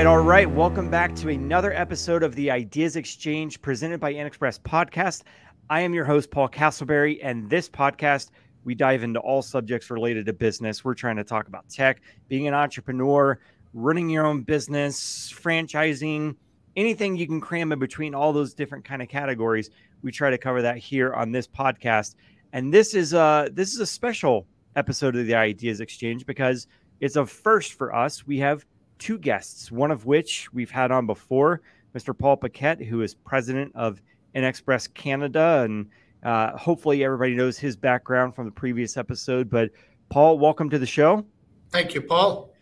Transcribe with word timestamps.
right, 0.00 0.06
all 0.06 0.22
right. 0.22 0.50
Welcome 0.50 0.88
back 0.88 1.14
to 1.16 1.28
another 1.28 1.74
episode 1.74 2.22
of 2.22 2.34
the 2.34 2.50
Ideas 2.50 2.96
Xchange 2.96 3.60
presented 3.60 4.00
by 4.00 4.14
InXpress 4.14 4.58
Podcast. 4.58 5.24
I 5.68 5.82
am 5.82 5.92
your 5.92 6.06
host, 6.06 6.30
Paul 6.30 6.48
Castleberry, 6.48 7.20
and 7.22 7.50
this 7.50 7.68
podcast, 7.68 8.30
we 8.64 8.74
dive 8.74 9.02
into 9.02 9.20
all 9.20 9.42
subjects 9.42 9.90
related 9.90 10.24
to 10.24 10.32
business. 10.32 10.82
We're 10.82 10.94
trying 10.94 11.16
to 11.16 11.24
talk 11.24 11.48
about 11.48 11.68
tech, 11.68 12.00
being 12.28 12.48
an 12.48 12.54
entrepreneur, 12.54 13.38
running 13.74 14.08
your 14.08 14.24
own 14.24 14.40
business, 14.40 15.30
franchising, 15.30 16.34
anything 16.76 17.18
you 17.18 17.26
can 17.26 17.38
cram 17.38 17.70
in 17.70 17.78
between 17.78 18.14
all 18.14 18.32
those 18.32 18.54
different 18.54 18.86
kind 18.86 19.02
of 19.02 19.08
categories. 19.08 19.68
We 20.00 20.12
try 20.12 20.30
to 20.30 20.38
cover 20.38 20.62
that 20.62 20.78
here 20.78 21.12
on 21.12 21.30
this 21.30 21.46
podcast. 21.46 22.14
And 22.54 22.72
this 22.72 22.94
is 22.94 23.12
a 23.12 23.50
this 23.52 23.74
is 23.74 23.80
a 23.80 23.86
special 23.86 24.46
episode 24.76 25.14
of 25.14 25.26
the 25.26 25.34
Ideas 25.34 25.78
Xchange 25.78 26.24
because 26.24 26.68
it's 27.00 27.16
a 27.16 27.26
first 27.26 27.74
for 27.74 27.94
us. 27.94 28.26
We 28.26 28.38
have 28.38 28.64
two 29.00 29.18
guests, 29.18 29.72
one 29.72 29.90
of 29.90 30.06
which 30.06 30.52
we've 30.52 30.70
had 30.70 30.92
on 30.92 31.06
before, 31.06 31.62
Mr. 31.96 32.16
Paul 32.16 32.36
Paquette, 32.36 32.80
who 32.80 33.02
is 33.02 33.14
president 33.14 33.72
of 33.74 34.00
InXpress 34.36 34.92
Canada. 34.94 35.62
And 35.64 35.88
uh, 36.22 36.56
hopefully 36.56 37.02
everybody 37.02 37.34
knows 37.34 37.58
his 37.58 37.74
background 37.76 38.36
from 38.36 38.44
the 38.44 38.52
previous 38.52 38.96
episode. 38.96 39.50
But 39.50 39.70
Paul, 40.10 40.38
welcome 40.38 40.70
to 40.70 40.78
the 40.78 40.86
show. 40.86 41.24
Thank 41.70 41.94
you, 41.94 42.02
Paul. 42.02 42.52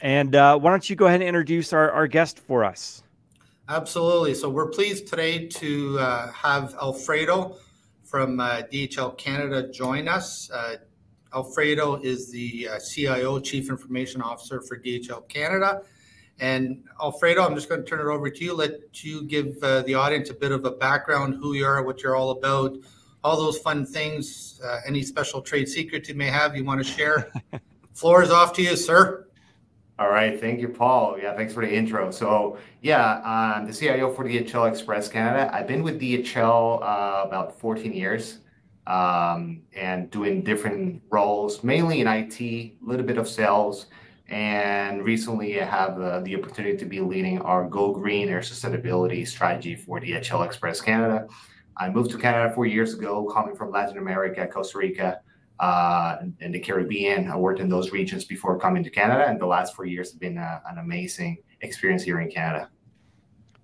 And 0.00 0.36
uh, 0.36 0.58
why 0.58 0.70
don't 0.70 0.88
you 0.88 0.94
go 0.94 1.06
ahead 1.06 1.20
and 1.20 1.28
introduce 1.28 1.72
our, 1.72 1.90
our 1.90 2.06
guest 2.06 2.38
for 2.38 2.64
us? 2.64 3.02
Absolutely. 3.68 4.34
So 4.34 4.48
we're 4.48 4.68
pleased 4.68 5.06
today 5.06 5.46
to 5.46 5.98
uh, 5.98 6.32
have 6.32 6.74
Alfredo 6.80 7.56
from 8.04 8.40
uh, 8.40 8.62
DHL 8.72 9.16
Canada 9.16 9.70
join 9.70 10.08
us. 10.08 10.50
Alfredo 11.34 11.96
is 12.02 12.30
the 12.30 12.68
uh, 12.68 12.78
CIO, 12.78 13.38
Chief 13.38 13.70
Information 13.70 14.22
Officer 14.22 14.60
for 14.60 14.78
DHL 14.78 15.28
Canada. 15.28 15.82
And 16.40 16.84
Alfredo, 17.00 17.42
I'm 17.44 17.54
just 17.54 17.68
going 17.68 17.82
to 17.82 17.86
turn 17.86 18.00
it 18.00 18.10
over 18.10 18.30
to 18.30 18.44
you. 18.44 18.54
Let 18.54 19.04
you 19.04 19.24
give 19.24 19.58
uh, 19.62 19.82
the 19.82 19.94
audience 19.94 20.30
a 20.30 20.34
bit 20.34 20.52
of 20.52 20.64
a 20.64 20.70
background, 20.70 21.34
who 21.34 21.54
you 21.54 21.66
are, 21.66 21.82
what 21.82 22.02
you're 22.02 22.16
all 22.16 22.30
about, 22.30 22.76
all 23.22 23.36
those 23.36 23.58
fun 23.58 23.84
things, 23.84 24.60
uh, 24.64 24.80
any 24.86 25.02
special 25.02 25.42
trade 25.42 25.68
secrets 25.68 26.08
you 26.08 26.14
may 26.14 26.28
have 26.28 26.56
you 26.56 26.64
want 26.64 26.82
to 26.82 26.90
share. 26.90 27.30
Floor 27.92 28.22
is 28.22 28.30
off 28.30 28.54
to 28.54 28.62
you, 28.62 28.76
sir. 28.76 29.26
All 29.98 30.08
right, 30.08 30.40
thank 30.40 30.60
you, 30.60 30.68
Paul. 30.68 31.18
Yeah, 31.20 31.36
thanks 31.36 31.52
for 31.52 31.60
the 31.60 31.70
intro. 31.70 32.10
So, 32.10 32.56
yeah, 32.80 33.20
I'm 33.22 33.66
the 33.66 33.72
CIO 33.74 34.10
for 34.10 34.24
DHL 34.24 34.66
Express 34.66 35.08
Canada. 35.08 35.50
I've 35.52 35.66
been 35.66 35.82
with 35.82 36.00
DHL 36.00 36.80
uh, 36.80 37.26
about 37.26 37.60
14 37.60 37.92
years 37.92 38.38
um, 38.90 39.62
and 39.72 40.10
doing 40.10 40.42
different 40.42 41.00
roles, 41.10 41.62
mainly 41.62 42.00
in 42.00 42.08
IT, 42.08 42.40
a 42.40 42.74
little 42.82 43.06
bit 43.06 43.18
of 43.18 43.28
sales. 43.28 43.86
And 44.28 45.04
recently, 45.04 45.60
I 45.60 45.64
have 45.64 46.00
uh, 46.00 46.20
the 46.20 46.36
opportunity 46.36 46.76
to 46.76 46.84
be 46.84 47.00
leading 47.00 47.40
our 47.40 47.68
Go 47.68 47.92
Green 47.92 48.28
Air 48.28 48.40
Sustainability 48.40 49.26
strategy 49.26 49.76
for 49.76 50.00
DHL 50.00 50.44
Express 50.44 50.80
Canada. 50.80 51.28
I 51.76 51.88
moved 51.88 52.10
to 52.10 52.18
Canada 52.18 52.52
four 52.52 52.66
years 52.66 52.94
ago, 52.94 53.24
coming 53.32 53.54
from 53.54 53.70
Latin 53.70 53.98
America, 53.98 54.46
Costa 54.48 54.78
Rica, 54.78 55.20
uh, 55.60 56.16
and 56.40 56.52
the 56.52 56.58
Caribbean. 56.58 57.30
I 57.30 57.36
worked 57.36 57.60
in 57.60 57.68
those 57.68 57.92
regions 57.92 58.24
before 58.24 58.58
coming 58.58 58.82
to 58.82 58.90
Canada, 58.90 59.26
and 59.28 59.40
the 59.40 59.46
last 59.46 59.76
four 59.76 59.84
years 59.84 60.10
have 60.10 60.20
been 60.20 60.36
a, 60.36 60.62
uh, 60.66 60.70
an 60.70 60.78
amazing 60.78 61.38
experience 61.60 62.02
here 62.02 62.20
in 62.20 62.28
Canada. 62.28 62.68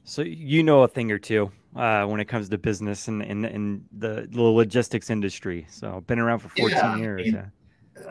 So 0.07 0.23
you 0.23 0.62
know 0.62 0.85
a 0.85 0.89
thing 0.89 1.11
or 1.11 1.19
two 1.19 1.51
uh, 1.75 2.07
when 2.07 2.21
it 2.21 2.27
comes 2.27 2.49
to 2.49 2.57
business 2.57 3.09
and 3.09 3.23
in, 3.23 3.45
in, 3.45 3.85
the, 3.99 4.29
the 4.31 4.41
logistics 4.41 5.11
industry. 5.11 5.67
So 5.69 5.97
I've 5.97 6.07
been 6.07 6.21
around 6.21 6.39
for 6.39 6.49
14 6.51 6.71
yeah, 6.71 6.97
years. 6.97 7.27
Yeah. 7.27 7.47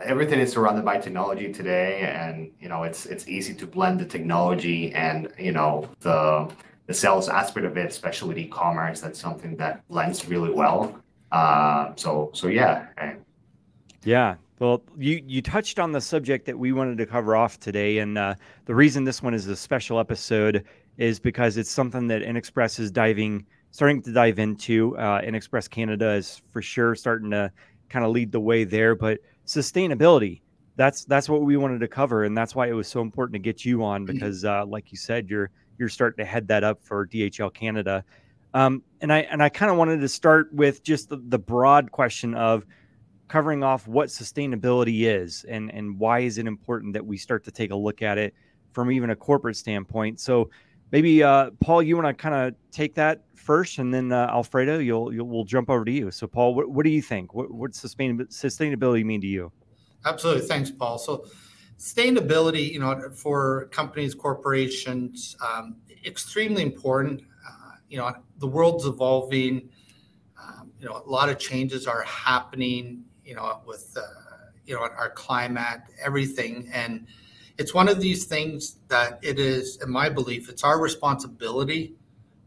Everything 0.03 0.41
is 0.41 0.51
surrounded 0.51 0.83
by 0.83 0.97
technology 0.97 1.53
today, 1.53 1.99
and 2.01 2.51
you 2.59 2.67
know 2.67 2.83
it's 2.83 3.05
it's 3.05 3.27
easy 3.29 3.53
to 3.53 3.65
blend 3.65 3.99
the 3.99 4.05
technology 4.05 4.91
and 4.93 5.31
you 5.39 5.51
know 5.51 5.87
the 6.01 6.51
the 6.87 6.93
sales 6.93 7.29
aspect 7.29 7.65
of 7.65 7.77
it, 7.77 7.85
especially 7.85 8.29
with 8.29 8.37
e-commerce. 8.39 8.99
That's 8.99 9.19
something 9.19 9.55
that 9.57 9.87
blends 9.87 10.27
really 10.27 10.51
well. 10.51 10.99
Uh, 11.31 11.93
so 11.95 12.31
so 12.33 12.47
yeah. 12.47 12.87
Yeah, 14.03 14.35
well, 14.59 14.81
you 14.97 15.23
you 15.25 15.41
touched 15.41 15.79
on 15.79 15.91
the 15.91 16.01
subject 16.01 16.45
that 16.47 16.57
we 16.57 16.71
wanted 16.71 16.97
to 16.97 17.05
cover 17.05 17.35
off 17.35 17.59
today, 17.59 17.99
and 17.99 18.17
uh, 18.17 18.35
the 18.65 18.75
reason 18.75 19.03
this 19.03 19.21
one 19.21 19.33
is 19.33 19.47
a 19.47 19.55
special 19.55 19.99
episode 19.99 20.65
is 20.97 21.19
because 21.19 21.57
it's 21.57 21.69
something 21.69 22.07
that 22.07 22.21
InXpress 22.21 22.79
is 22.79 22.91
diving, 22.91 23.45
starting 23.71 24.01
to 24.03 24.11
dive 24.11 24.39
into. 24.39 24.97
Uh, 24.97 25.21
InXpress 25.21 25.69
Canada 25.69 26.11
is 26.11 26.41
for 26.51 26.61
sure 26.61 26.95
starting 26.95 27.31
to 27.31 27.51
kind 27.89 28.05
of 28.05 28.11
lead 28.11 28.31
the 28.31 28.39
way 28.39 28.63
there, 28.63 28.95
but 28.95 29.19
sustainability. 29.45 30.41
That's 30.77 31.05
that's 31.05 31.29
what 31.29 31.41
we 31.41 31.55
wanted 31.55 31.79
to 31.79 31.87
cover, 31.87 32.25
and 32.25 32.37
that's 32.37 32.53
why 32.53 32.67
it 32.67 32.73
was 32.73 32.87
so 32.87 33.01
important 33.01 33.33
to 33.33 33.39
get 33.39 33.63
you 33.63 33.83
on 33.83 34.05
because, 34.05 34.43
uh, 34.43 34.65
like 34.65 34.91
you 34.91 34.97
said, 34.97 35.29
you're 35.29 35.49
you're 35.77 35.89
starting 35.89 36.23
to 36.23 36.29
head 36.29 36.47
that 36.47 36.63
up 36.63 36.81
for 36.81 37.07
DHL 37.07 37.53
Canada. 37.53 38.03
Um, 38.53 38.83
and 39.01 39.11
I 39.11 39.19
and 39.19 39.43
I 39.43 39.49
kind 39.49 39.71
of 39.71 39.77
wanted 39.77 40.01
to 40.01 40.09
start 40.09 40.53
with 40.53 40.83
just 40.83 41.09
the, 41.09 41.17
the 41.27 41.39
broad 41.39 41.91
question 41.91 42.33
of 42.35 42.65
covering 43.27 43.63
off 43.63 43.87
what 43.87 44.07
sustainability 44.09 45.01
is 45.01 45.45
and 45.49 45.71
and 45.73 45.99
why 45.99 46.19
is 46.19 46.37
it 46.37 46.47
important 46.47 46.93
that 46.93 47.05
we 47.05 47.17
start 47.17 47.43
to 47.43 47.51
take 47.51 47.71
a 47.71 47.75
look 47.75 48.01
at 48.01 48.17
it 48.17 48.33
from 48.71 48.91
even 48.91 49.09
a 49.09 49.15
corporate 49.15 49.55
standpoint. 49.55 50.19
So 50.19 50.49
maybe 50.91 51.23
uh, 51.23 51.51
Paul, 51.59 51.83
you 51.83 51.95
want 51.95 52.07
to 52.07 52.13
kind 52.13 52.35
of 52.35 52.55
take 52.71 52.95
that 52.95 53.23
first, 53.35 53.77
and 53.77 53.93
then 53.93 54.11
uh, 54.11 54.27
Alfredo, 54.31 54.79
you'll, 54.79 55.13
you'll 55.13 55.27
we'll 55.27 55.43
jump 55.43 55.69
over 55.69 55.85
to 55.85 55.91
you. 55.91 56.11
So, 56.11 56.27
Paul, 56.27 56.55
what, 56.55 56.69
what 56.69 56.83
do 56.83 56.89
you 56.89 57.01
think? 57.01 57.33
What 57.33 57.51
what 57.51 57.71
sustainability 57.71 59.05
mean 59.05 59.21
to 59.21 59.27
you? 59.27 59.51
Absolutely, 60.05 60.47
thanks, 60.47 60.71
Paul. 60.71 60.97
So, 60.97 61.25
sustainability, 61.77 62.71
you 62.71 62.79
know, 62.79 63.09
for 63.09 63.65
companies, 63.71 64.13
corporations, 64.15 65.35
um, 65.45 65.77
extremely 66.05 66.63
important. 66.63 67.21
Uh, 67.47 67.75
you 67.89 67.97
know, 67.97 68.13
the 68.39 68.47
world's 68.47 68.85
evolving. 68.85 69.69
Um, 70.41 70.71
you 70.79 70.87
know, 70.87 71.01
a 71.05 71.09
lot 71.09 71.29
of 71.29 71.39
changes 71.39 71.87
are 71.87 72.03
happening. 72.03 73.03
You 73.23 73.35
know, 73.35 73.61
with 73.65 73.95
uh, 73.97 74.01
you 74.65 74.75
know 74.75 74.81
our 74.81 75.09
climate, 75.11 75.81
everything, 76.03 76.69
and 76.73 77.07
it's 77.57 77.73
one 77.73 77.87
of 77.87 77.99
these 77.99 78.25
things 78.25 78.77
that 78.89 79.19
it 79.21 79.39
is, 79.39 79.81
in 79.81 79.89
my 79.89 80.09
belief, 80.09 80.49
it's 80.49 80.63
our 80.63 80.79
responsibility 80.79 81.95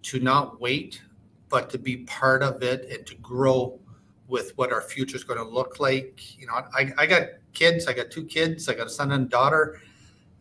to 0.03 0.21
not 0.21 0.61
wait, 0.61 1.03
but 1.49 1.71
to 1.71 1.79
be 1.79 1.99
part 1.99 2.43
of 2.43 2.63
it 2.63 2.89
and 2.91 3.07
to 3.07 3.15
grow 3.17 3.79
with 4.29 4.57
what 4.57 4.73
our 4.73 4.83
future 4.83 5.17
is 5.17 5.25
going 5.25 5.39
to 5.39 5.45
look 5.45 5.81
like. 5.81 6.39
You 6.39 6.47
know, 6.47 6.53
I, 6.53 6.93
I 6.99 7.07
got 7.07 7.23
kids, 7.55 7.87
I 7.87 7.95
got 7.95 8.11
two 8.11 8.25
kids, 8.25 8.69
I 8.69 8.75
got 8.75 8.87
a 8.87 8.91
son 8.91 9.13
and 9.13 9.27
a 9.27 9.29
daughter, 9.29 9.81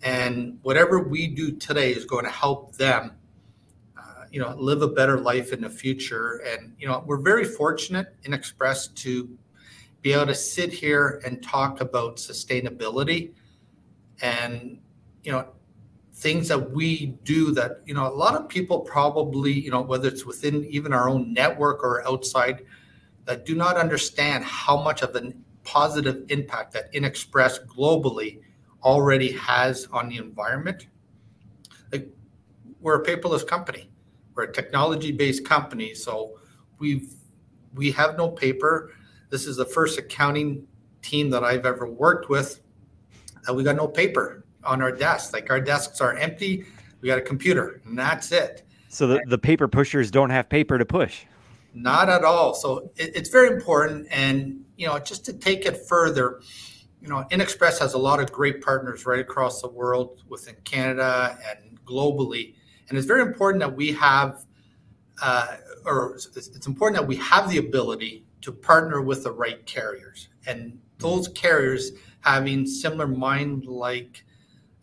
and 0.04 0.60
whatever 0.64 1.00
we 1.00 1.28
do 1.28 1.52
today 1.54 1.92
is 1.92 2.04
going 2.04 2.26
to 2.26 2.32
help 2.32 2.76
them, 2.76 3.14
uh, 3.98 4.26
you 4.32 4.42
know, 4.42 4.54
live 4.58 4.82
a 4.82 4.88
better 4.88 5.20
life 5.20 5.54
in 5.54 5.62
the 5.62 5.70
future. 5.70 6.44
And 6.46 6.74
you 6.78 6.88
know, 6.88 7.04
we're 7.06 7.22
very 7.22 7.46
fortunate 7.46 8.14
InXpress 8.24 8.94
to 8.96 9.30
be 10.02 10.12
able 10.12 10.28
to 10.28 10.36
sit 10.36 10.74
here 10.74 11.22
and 11.26 11.42
talk 11.42 11.80
about 11.80 12.18
sustainability 12.18 13.32
and 14.22 14.80
you 15.24 15.32
know 15.32 15.48
things 16.14 16.48
that 16.48 16.72
we 16.72 17.08
do 17.24 17.52
that 17.52 17.82
you 17.86 17.94
know 17.94 18.08
a 18.08 18.14
lot 18.14 18.36
of 18.36 18.50
people 18.50 18.80
probably 18.80 19.52
you 19.52 19.70
know 19.70 19.82
whether 19.82 20.08
it's 20.08 20.26
within 20.26 20.66
even 20.66 20.94
our 20.94 21.08
own 21.10 21.32
network 21.34 21.84
or 21.84 22.06
outside 22.08 22.64
that 23.26 23.46
do 23.46 23.56
not 23.56 23.76
understand 23.78 24.44
how 24.44 24.82
much 24.82 25.02
of 25.02 25.16
a 25.16 25.34
positive 25.64 26.24
impact 26.30 26.72
that 26.72 26.92
InXpress 26.94 27.66
globally 27.68 28.40
already 28.84 29.34
has 29.34 29.86
on 29.92 30.08
the 30.08 30.16
environment. 30.16 30.88
Like 31.92 32.08
we're 32.80 33.02
a 33.02 33.06
paperless 33.06 33.46
company. 33.46 33.90
We're 34.34 34.44
a 34.44 34.54
technology 34.54 35.12
based 35.12 35.44
company 35.44 35.94
so 35.94 36.40
we've 36.80 37.14
we 37.74 37.92
have 37.92 38.18
no 38.18 38.30
paper. 38.30 38.94
This 39.30 39.46
is 39.46 39.58
the 39.58 39.66
first 39.66 40.00
accounting 40.00 40.66
team 41.08 41.30
that 41.30 41.44
i've 41.44 41.66
ever 41.66 41.88
worked 41.88 42.30
with 42.30 42.60
uh, 43.48 43.54
we 43.54 43.64
got 43.64 43.76
no 43.76 43.88
paper 43.88 44.46
on 44.64 44.82
our 44.82 44.92
desks. 44.92 45.34
Like 45.34 45.50
our 45.50 45.62
desks 45.62 46.02
are 46.02 46.16
empty. 46.16 46.66
We 47.02 47.08
got 47.08 47.18
a 47.18 47.22
computer, 47.22 47.82
and 47.86 47.98
that's 47.98 48.32
it. 48.32 48.64
So 48.90 49.08
the, 49.08 49.22
the 49.28 49.38
paper 49.38 49.68
pushers 49.68 50.10
don't 50.12 50.30
have 50.30 50.50
paper 50.50 50.78
to 50.78 50.86
push. 50.86 51.26
Not 51.74 52.10
at 52.10 52.24
all. 52.24 52.54
So 52.54 52.92
it, 52.96 53.12
it's 53.16 53.30
very 53.30 53.48
important. 53.50 54.08
And 54.10 54.64
you 54.78 54.88
know, 54.88 55.00
just 55.00 55.26
to 55.26 55.34
take 55.34 55.66
it 55.66 55.86
further, 55.88 56.42
you 57.02 57.08
know, 57.08 57.26
InXpress 57.32 57.80
has 57.80 57.94
a 57.94 57.98
lot 57.98 58.20
of 58.20 58.32
great 58.32 58.62
partners 58.62 59.06
right 59.06 59.20
across 59.20 59.62
the 59.62 59.70
world, 59.70 60.24
within 60.28 60.56
Canada 60.64 61.38
and 61.50 61.84
globally. 61.86 62.56
And 62.90 62.98
it's 62.98 63.08
very 63.08 63.22
important 63.22 63.60
that 63.62 63.76
we 63.76 63.92
have, 63.94 64.46
uh, 65.22 65.58
or 65.86 66.16
it's 66.16 66.68
important 66.68 67.00
that 67.00 67.08
we 67.08 67.18
have 67.18 67.50
the 67.50 67.58
ability 67.58 68.26
to 68.42 68.52
partner 68.52 69.02
with 69.02 69.24
the 69.24 69.32
right 69.32 69.66
carriers. 69.66 70.30
And 70.46 70.80
those 71.00 71.28
carriers 71.28 71.92
having 72.22 72.66
similar 72.66 73.08
mind 73.08 73.66
like 73.66 74.24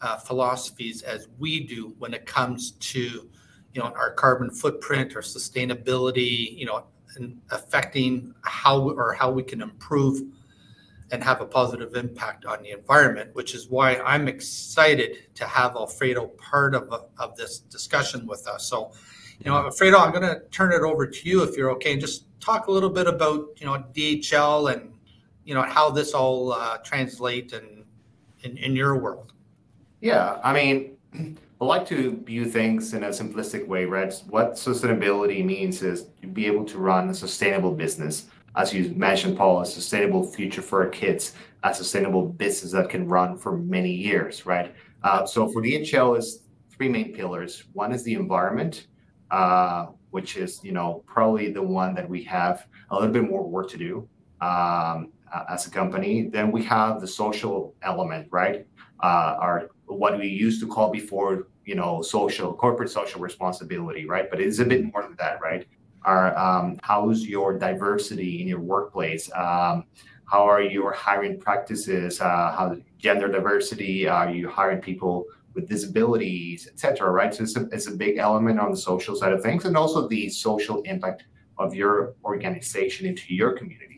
uh, 0.01 0.17
philosophies 0.17 1.03
as 1.03 1.29
we 1.39 1.61
do 1.61 1.95
when 1.99 2.13
it 2.15 2.27
comes 2.27 2.73
to 2.73 3.01
you 3.01 3.83
know 3.83 3.87
our 3.97 4.13
carbon 4.13 4.51
footprint 4.51 5.17
or 5.17 5.21
sustainability 5.21 6.57
you 6.57 6.67
know 6.67 6.85
and 7.17 7.41
affecting 7.51 8.35
how 8.43 8.91
or 8.91 9.13
how 9.13 9.31
we 9.31 9.43
can 9.43 9.63
improve 9.63 10.21
and 11.11 11.23
have 11.23 11.41
a 11.41 11.47
positive 11.47 11.95
impact 11.95 12.45
on 12.45 12.63
the 12.63 12.71
environment, 12.71 13.31
which 13.35 13.55
is 13.55 13.69
why 13.69 13.97
I'm 13.99 14.27
excited 14.27 15.35
to 15.35 15.45
have 15.45 15.77
Alfredo 15.77 16.29
part 16.29 16.75
of, 16.75 16.93
of 17.19 17.37
this 17.37 17.61
discussion 17.61 18.27
with 18.27 18.49
us. 18.49 18.67
So, 18.67 18.93
you 19.39 19.51
know, 19.51 19.57
Alfredo, 19.57 19.99
I'm 19.99 20.13
going 20.13 20.23
to 20.23 20.41
turn 20.51 20.73
it 20.73 20.81
over 20.81 21.07
to 21.07 21.29
you 21.29 21.43
if 21.43 21.57
you're 21.57 21.71
okay, 21.73 21.93
and 21.93 22.01
just 22.01 22.25
talk 22.41 22.67
a 22.67 22.73
little 22.73 22.91
bit 22.91 23.07
about 23.07 23.49
you 23.57 23.67
know 23.67 23.85
DHL 23.95 24.73
and 24.73 24.94
you 25.45 25.55
know 25.55 25.63
how 25.63 25.91
this 25.91 26.13
all 26.13 26.53
uh, 26.53 26.79
translate 26.79 27.53
in, 27.53 27.85
in 28.43 28.57
in 28.57 28.77
your 28.77 28.97
world. 28.97 29.33
Yeah, 30.01 30.39
I 30.43 30.53
mean, 30.53 30.97
I 31.61 31.65
like 31.65 31.87
to 31.89 32.23
view 32.25 32.45
things 32.47 32.93
in 32.95 33.05
a 33.05 33.09
simplistic 33.09 33.67
way, 33.67 33.85
right? 33.85 34.13
What 34.29 34.55
sustainability 34.55 35.45
means 35.45 35.83
is 35.83 36.07
to 36.21 36.27
be 36.27 36.47
able 36.47 36.65
to 36.67 36.79
run 36.79 37.09
a 37.09 37.15
sustainable 37.15 37.73
business 37.73 38.27
as 38.57 38.73
you 38.73 38.95
mentioned, 38.95 39.37
Paul, 39.37 39.63
a 39.63 39.67
sustainable 39.67 40.25
future 40.25 40.63
for 40.63 40.85
our 40.85 40.89
kids, 40.89 41.35
a 41.65 41.75
sustainable 41.75 42.27
business 42.27 42.73
that 42.73 42.89
can 42.89 43.09
run 43.09 43.37
for 43.37 43.57
many 43.59 43.91
years, 43.91 44.47
right? 44.47 44.75
Uh, 45.03 45.27
so 45.27 45.49
for 45.49 45.61
DHL 45.61 46.17
is 46.17 46.41
three 46.71 46.89
main 46.89 47.13
pillars. 47.13 47.65
One 47.73 47.93
is 47.93 48.05
the 48.05 48.15
environment, 48.15 48.87
uh, 49.31 49.87
which 50.11 50.37
is 50.37 50.63
you 50.63 50.73
know 50.73 51.03
probably 51.07 51.51
the 51.51 51.63
one 51.63 51.95
that 51.95 52.09
we 52.09 52.23
have 52.25 52.67
a 52.91 52.95
little 52.95 53.13
bit 53.13 53.29
more 53.29 53.43
work 53.43 53.69
to 53.71 53.77
do 53.77 54.09
um, 54.41 55.11
as 55.49 55.67
a 55.67 55.71
company. 55.71 56.29
Then 56.29 56.53
we 56.53 56.63
have 56.65 57.01
the 57.01 57.07
social 57.07 57.75
element, 57.83 58.29
right? 58.31 58.67
Uh, 59.03 59.37
our 59.41 59.71
what 59.87 60.19
we 60.19 60.29
used 60.29 60.61
to 60.61 60.67
call 60.67 60.91
before, 60.91 61.49
you 61.65 61.75
know, 61.75 62.01
social 62.03 62.55
corporate 62.55 62.91
social 62.91 63.21
responsibility, 63.21 64.07
right? 64.07 64.31
But 64.31 64.41
it's 64.41 64.61
a 64.61 64.65
bit 64.65 64.85
more 64.93 65.03
than 65.03 65.17
that, 65.19 65.41
right? 65.41 65.67
are 66.05 66.37
um, 66.37 66.79
how's 66.83 67.27
your 67.27 67.59
diversity 67.59 68.41
in 68.41 68.49
your 68.49 68.61
workplace 68.61 69.31
um, 69.35 69.85
how 70.27 70.45
are 70.49 70.63
your 70.63 70.93
hiring 70.93 71.39
practices 71.39 72.21
uh, 72.21 72.53
how 72.57 72.77
gender 72.99 73.29
diversity 73.29 74.07
are 74.07 74.31
you 74.31 74.49
hiring 74.49 74.81
people 74.81 75.25
with 75.55 75.69
disabilities 75.69 76.69
etc 76.71 77.11
right 77.11 77.35
so 77.35 77.43
it's 77.43 77.57
a, 77.57 77.67
it's 77.73 77.87
a 77.87 77.93
big 77.93 78.19
element 78.19 78.59
on 78.59 78.71
the 78.71 78.77
social 78.77 79.15
side 79.17 79.33
of 79.33 79.43
things 79.43 79.65
and 79.65 79.77
also 79.77 80.09
the 80.09 80.29
social 80.29 80.83
impact 80.83 81.25
of 81.59 81.75
your 81.75 82.15
organization 82.25 83.07
into 83.07 83.35
your 83.35 83.53
community 83.53 83.94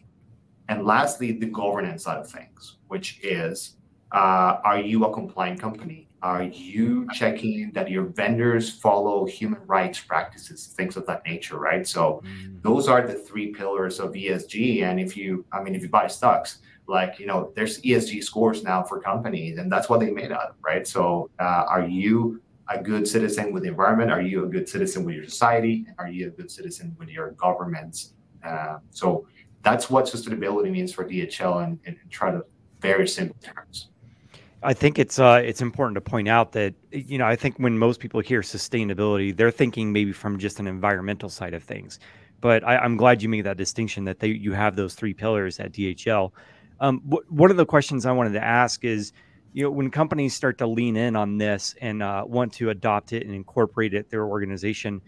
and 0.68 0.84
lastly 0.84 1.32
the 1.32 1.46
governance 1.46 2.04
side 2.04 2.18
of 2.18 2.28
things 2.28 2.76
which 2.88 3.20
is 3.22 3.76
uh, 4.12 4.58
are 4.64 4.78
you 4.80 5.04
a 5.04 5.12
compliant 5.12 5.60
company 5.60 6.06
are 6.22 6.42
you 6.42 7.06
checking 7.12 7.70
that 7.72 7.88
your 7.88 8.04
vendors 8.06 8.70
follow 8.70 9.26
human 9.26 9.60
rights 9.66 10.00
practices, 10.00 10.74
things 10.76 10.96
of 10.96 11.06
that 11.06 11.24
nature, 11.24 11.56
right? 11.56 11.86
So 11.86 12.22
mm. 12.24 12.60
those 12.62 12.88
are 12.88 13.06
the 13.06 13.14
three 13.14 13.52
pillars 13.52 14.00
of 14.00 14.12
ESG. 14.12 14.82
And 14.82 14.98
if 14.98 15.16
you, 15.16 15.44
I 15.52 15.62
mean, 15.62 15.74
if 15.74 15.82
you 15.82 15.88
buy 15.88 16.08
stocks, 16.08 16.58
like 16.88 17.20
you 17.20 17.26
know, 17.26 17.52
there's 17.54 17.80
ESG 17.82 18.24
scores 18.24 18.64
now 18.64 18.82
for 18.82 19.00
companies, 19.00 19.58
and 19.58 19.70
that's 19.70 19.88
what 19.88 20.00
they 20.00 20.10
made 20.10 20.32
up, 20.32 20.56
right? 20.64 20.86
So 20.86 21.30
uh, 21.38 21.64
are 21.68 21.86
you 21.86 22.42
a 22.68 22.82
good 22.82 23.06
citizen 23.06 23.52
with 23.52 23.62
the 23.62 23.68
environment? 23.68 24.10
Are 24.10 24.22
you 24.22 24.44
a 24.44 24.48
good 24.48 24.68
citizen 24.68 25.04
with 25.04 25.14
your 25.14 25.24
society? 25.24 25.86
Are 25.98 26.08
you 26.08 26.28
a 26.28 26.30
good 26.30 26.50
citizen 26.50 26.96
with 26.98 27.08
your 27.08 27.32
governments? 27.32 28.14
Uh, 28.44 28.78
so 28.90 29.26
that's 29.66 29.90
what 29.90 30.04
sustainability 30.04 30.70
means 30.70 30.92
for 30.92 31.04
DHL 31.04 31.64
and, 31.64 31.96
try 32.08 32.30
to 32.30 32.44
very 32.80 33.08
simple 33.08 33.36
terms. 33.42 33.88
I 34.62 34.72
think 34.72 34.96
it's 34.96 35.18
uh, 35.18 35.42
it's 35.44 35.60
important 35.60 35.96
to 35.96 36.00
point 36.00 36.28
out 36.28 36.52
that 36.52 36.72
you 36.92 37.18
know 37.18 37.26
I 37.26 37.34
think 37.34 37.56
when 37.58 37.76
most 37.76 37.98
people 37.98 38.20
hear 38.20 38.42
sustainability, 38.42 39.36
they're 39.36 39.50
thinking 39.50 39.92
maybe 39.92 40.12
from 40.12 40.38
just 40.38 40.60
an 40.60 40.68
environmental 40.68 41.28
side 41.28 41.52
of 41.52 41.64
things. 41.64 41.98
But 42.40 42.62
I, 42.64 42.84
am 42.84 42.96
glad 42.96 43.22
you 43.22 43.28
made 43.28 43.44
that 43.46 43.56
distinction 43.56 44.04
that 44.04 44.20
they, 44.20 44.28
you 44.28 44.52
have 44.52 44.76
those 44.76 44.94
three 44.94 45.14
pillars 45.14 45.58
at 45.58 45.72
DHL. 45.72 46.30
Um, 46.80 47.00
wh- 47.00 47.32
one 47.32 47.50
of 47.50 47.56
the 47.56 47.66
questions 47.66 48.06
I 48.06 48.12
wanted 48.12 48.34
to 48.34 48.44
ask 48.44 48.84
is, 48.84 49.12
you 49.52 49.64
know, 49.64 49.70
when 49.70 49.90
companies 49.90 50.34
start 50.34 50.58
to 50.58 50.66
lean 50.66 50.96
in 50.96 51.16
on 51.16 51.38
this 51.38 51.74
and 51.80 52.02
uh, 52.02 52.24
want 52.26 52.52
to 52.54 52.70
adopt 52.70 53.12
it 53.14 53.24
and 53.24 53.34
incorporate 53.34 53.94
it 53.94 54.10
their 54.10 54.26
organization, 54.26 55.00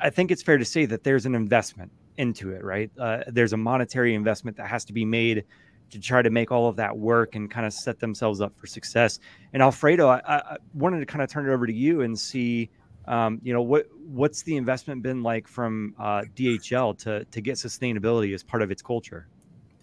I 0.00 0.10
think 0.10 0.30
it's 0.30 0.42
fair 0.42 0.58
to 0.58 0.64
say 0.64 0.86
that 0.86 1.04
there's 1.04 1.26
an 1.26 1.34
investment 1.34 1.90
into 2.16 2.50
it, 2.50 2.64
right? 2.64 2.90
Uh, 2.98 3.22
there's 3.28 3.52
a 3.52 3.56
monetary 3.56 4.14
investment 4.14 4.56
that 4.56 4.66
has 4.66 4.84
to 4.86 4.92
be 4.92 5.04
made 5.04 5.44
to 5.90 5.98
try 5.98 6.20
to 6.20 6.30
make 6.30 6.52
all 6.52 6.68
of 6.68 6.76
that 6.76 6.96
work 6.96 7.34
and 7.34 7.50
kind 7.50 7.66
of 7.66 7.72
set 7.72 7.98
themselves 7.98 8.40
up 8.40 8.58
for 8.58 8.66
success. 8.66 9.20
And 9.52 9.62
Alfredo, 9.62 10.08
I, 10.08 10.20
I 10.26 10.56
wanted 10.74 11.00
to 11.00 11.06
kind 11.06 11.22
of 11.22 11.30
turn 11.30 11.48
it 11.48 11.52
over 11.52 11.66
to 11.66 11.72
you 11.72 12.02
and 12.02 12.18
see, 12.18 12.70
um, 13.06 13.40
you 13.42 13.52
know, 13.52 13.62
what 13.62 13.86
what's 14.06 14.42
the 14.42 14.56
investment 14.56 15.02
been 15.02 15.22
like 15.22 15.48
from 15.48 15.94
uh, 15.98 16.22
DHL 16.34 16.98
to 16.98 17.24
to 17.24 17.40
get 17.40 17.56
sustainability 17.56 18.34
as 18.34 18.42
part 18.42 18.62
of 18.62 18.70
its 18.70 18.82
culture? 18.82 19.28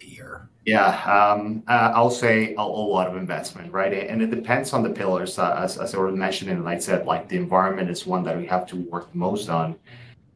Here. 0.06 0.50
Yeah, 0.66 0.90
um, 1.04 1.64
uh, 1.68 1.92
I'll 1.94 2.10
say 2.10 2.56
a, 2.56 2.62
a, 2.62 2.64
lot 2.64 3.08
of 3.08 3.18
investment, 3.18 3.72
right? 3.72 3.94
And 3.94 4.22
it 4.22 4.32
depends 4.32 4.74
on 4.74 4.82
the 4.82 4.90
pillars, 4.90 5.38
uh, 5.38 5.56
as, 5.58 5.78
as 5.78 5.94
I 5.94 5.98
already 5.98 6.18
mentioned, 6.18 6.50
and 6.50 6.64
like 6.64 6.78
I 6.78 6.80
said, 6.80 7.06
like 7.06 7.30
the 7.30 7.38
environment 7.38 7.90
is 7.90 8.08
one 8.08 8.24
that 8.24 8.36
we 8.36 8.48
have 8.48 8.66
to 8.68 8.78
work 8.78 9.14
most 9.14 9.50
on 9.50 9.76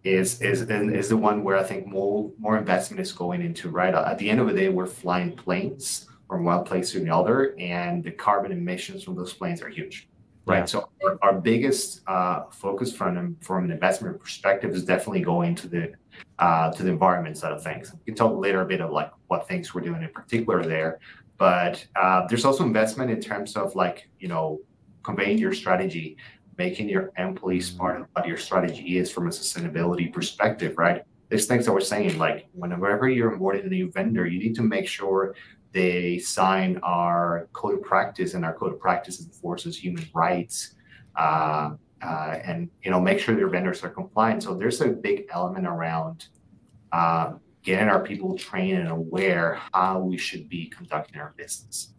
is 0.04 0.42
is 0.42 0.62
is 0.70 1.10
the 1.10 1.18
one 1.18 1.44
where 1.44 1.58
I 1.58 1.64
think 1.64 1.88
more 1.88 2.32
more 2.38 2.58
investment 2.58 3.02
is 3.02 3.12
going 3.12 3.42
into. 3.42 3.70
Right 3.70 3.94
at 3.94 4.18
the 4.18 4.30
end 4.30 4.40
of 4.40 4.48
the 4.48 4.54
day, 4.54 4.70
we're 4.70 4.86
flying 4.86 5.36
planes 5.36 6.08
from 6.28 6.44
one 6.44 6.64
place 6.64 6.92
to 6.92 7.02
another, 7.02 7.56
and 7.60 8.04
the 8.04 8.12
carbon 8.12 8.52
emissions 8.52 9.04
from 9.04 9.16
those 9.16 9.34
planes 9.34 9.62
are 9.62 9.70
huge. 9.70 10.08
Right. 10.46 10.60
Yeah. 10.60 10.66
So 10.66 10.90
our, 11.04 11.18
our 11.22 11.34
biggest 11.34 12.02
uh, 12.08 12.44
focus 12.52 12.96
from 12.96 13.36
from 13.42 13.66
an 13.66 13.72
investment 13.72 14.20
perspective 14.20 14.72
is 14.72 14.86
definitely 14.86 15.22
going 15.22 15.56
to 15.56 15.68
the 15.68 15.94
uh, 16.40 16.72
to 16.72 16.84
the 16.84 16.90
environment 16.90 17.38
side 17.38 17.52
of 17.52 17.64
things. 17.64 17.94
We 17.94 18.00
can 18.06 18.16
talk 18.16 18.38
later 18.38 18.62
a 18.62 18.66
bit 18.66 18.82
of 18.82 18.92
like 18.92 19.12
what 19.28 19.48
things 19.48 19.74
we're 19.74 19.82
doing 19.82 20.04
in 20.04 20.10
particular 20.10 20.64
there, 20.64 21.00
but 21.38 21.86
uh, 21.96 22.28
there's 22.28 22.46
also 22.46 22.64
investment 22.64 23.12
in 23.12 23.20
terms 23.22 23.56
of 23.56 23.76
like 23.76 24.10
you 24.20 24.28
know 24.28 24.60
conveying 25.04 25.38
your 25.38 25.54
strategy 25.54 26.18
making 26.60 26.90
your 26.90 27.12
employees 27.18 27.72
part 27.72 28.02
of 28.02 28.08
what 28.14 28.28
your 28.28 28.38
strategy 28.38 28.98
is 28.98 29.10
from 29.10 29.28
a 29.28 29.30
sustainability 29.30 30.12
perspective, 30.14 30.78
right? 30.78 31.04
There's 31.30 31.48
things 31.48 31.66
that 31.66 31.72
we're 31.72 31.80
saying, 31.80 32.20
like 32.20 32.48
whenever 32.54 33.08
you're 33.08 33.32
onboarding 33.32 33.66
a 33.66 33.70
new 33.70 33.90
vendor, 33.92 34.28
you 34.28 34.40
need 34.40 34.56
to 34.56 34.62
make 34.62 34.88
sure 34.88 35.36
they 35.72 36.20
sign 36.20 36.80
our 36.84 37.48
code 37.54 37.76
of 37.76 37.84
practice, 37.84 38.34
and 38.34 38.44
our 38.44 38.54
code 38.54 38.74
of 38.74 38.80
practice 38.80 39.22
enforces 39.22 39.78
human 39.78 40.06
rights, 40.14 40.76
uh, 41.16 41.72
uh, 42.02 42.38
and 42.44 42.70
you 42.84 42.92
know 42.92 43.00
make 43.00 43.20
sure 43.20 43.36
their 43.36 43.50
vendors 43.50 43.84
are 43.84 43.90
compliant. 43.90 44.44
So 44.44 44.54
there's 44.54 44.82
a 44.82 44.90
big 44.90 45.28
element 45.32 45.68
around 45.68 46.28
uh, 46.92 47.34
getting 47.64 47.90
our 47.90 48.02
people 48.02 48.38
trained 48.38 48.80
and 48.80 48.90
aware 48.90 49.60
how 49.74 50.00
we 50.00 50.18
should 50.18 50.50
be 50.50 50.68
conducting 50.68 51.20
our 51.20 51.34
business. 51.38 51.94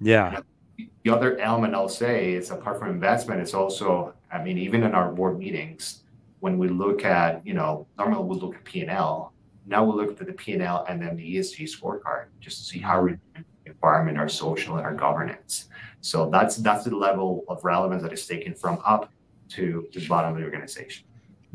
Yeah 0.00 0.40
the 0.76 1.10
other 1.10 1.38
element 1.38 1.74
I'll 1.74 1.88
say 1.88 2.32
is 2.32 2.50
apart 2.50 2.78
from 2.78 2.90
investment, 2.90 3.40
it's 3.40 3.54
also, 3.54 4.14
I 4.32 4.42
mean, 4.42 4.58
even 4.58 4.82
in 4.82 4.94
our 4.94 5.12
board 5.12 5.38
meetings, 5.38 6.02
when 6.40 6.58
we 6.58 6.68
look 6.68 7.04
at, 7.04 7.46
you 7.46 7.54
know, 7.54 7.86
normally 7.96 8.24
we 8.24 8.36
look 8.40 8.54
at 8.54 8.64
P 8.64 8.80
and 8.80 8.90
L. 8.90 9.32
Now 9.66 9.84
we 9.84 9.94
look 9.94 10.20
at 10.20 10.26
the 10.26 10.32
P 10.32 10.52
and 10.52 10.62
L 10.62 10.84
and 10.88 11.00
then 11.00 11.16
the 11.16 11.36
ESG 11.36 11.68
scorecard 11.68 12.26
just 12.40 12.58
to 12.58 12.64
see 12.64 12.78
how 12.78 13.02
we 13.02 13.16
environment, 13.64 14.18
our 14.18 14.28
social, 14.28 14.76
and 14.76 14.86
our 14.86 14.94
governance. 14.94 15.68
So 16.00 16.30
that's 16.30 16.56
that's 16.56 16.84
the 16.84 16.94
level 16.94 17.44
of 17.48 17.64
relevance 17.64 18.02
that 18.02 18.12
is 18.12 18.26
taken 18.26 18.54
from 18.54 18.78
up 18.84 19.10
to 19.50 19.86
the 19.92 20.06
bottom 20.06 20.32
of 20.32 20.38
the 20.38 20.44
organization. 20.44 21.06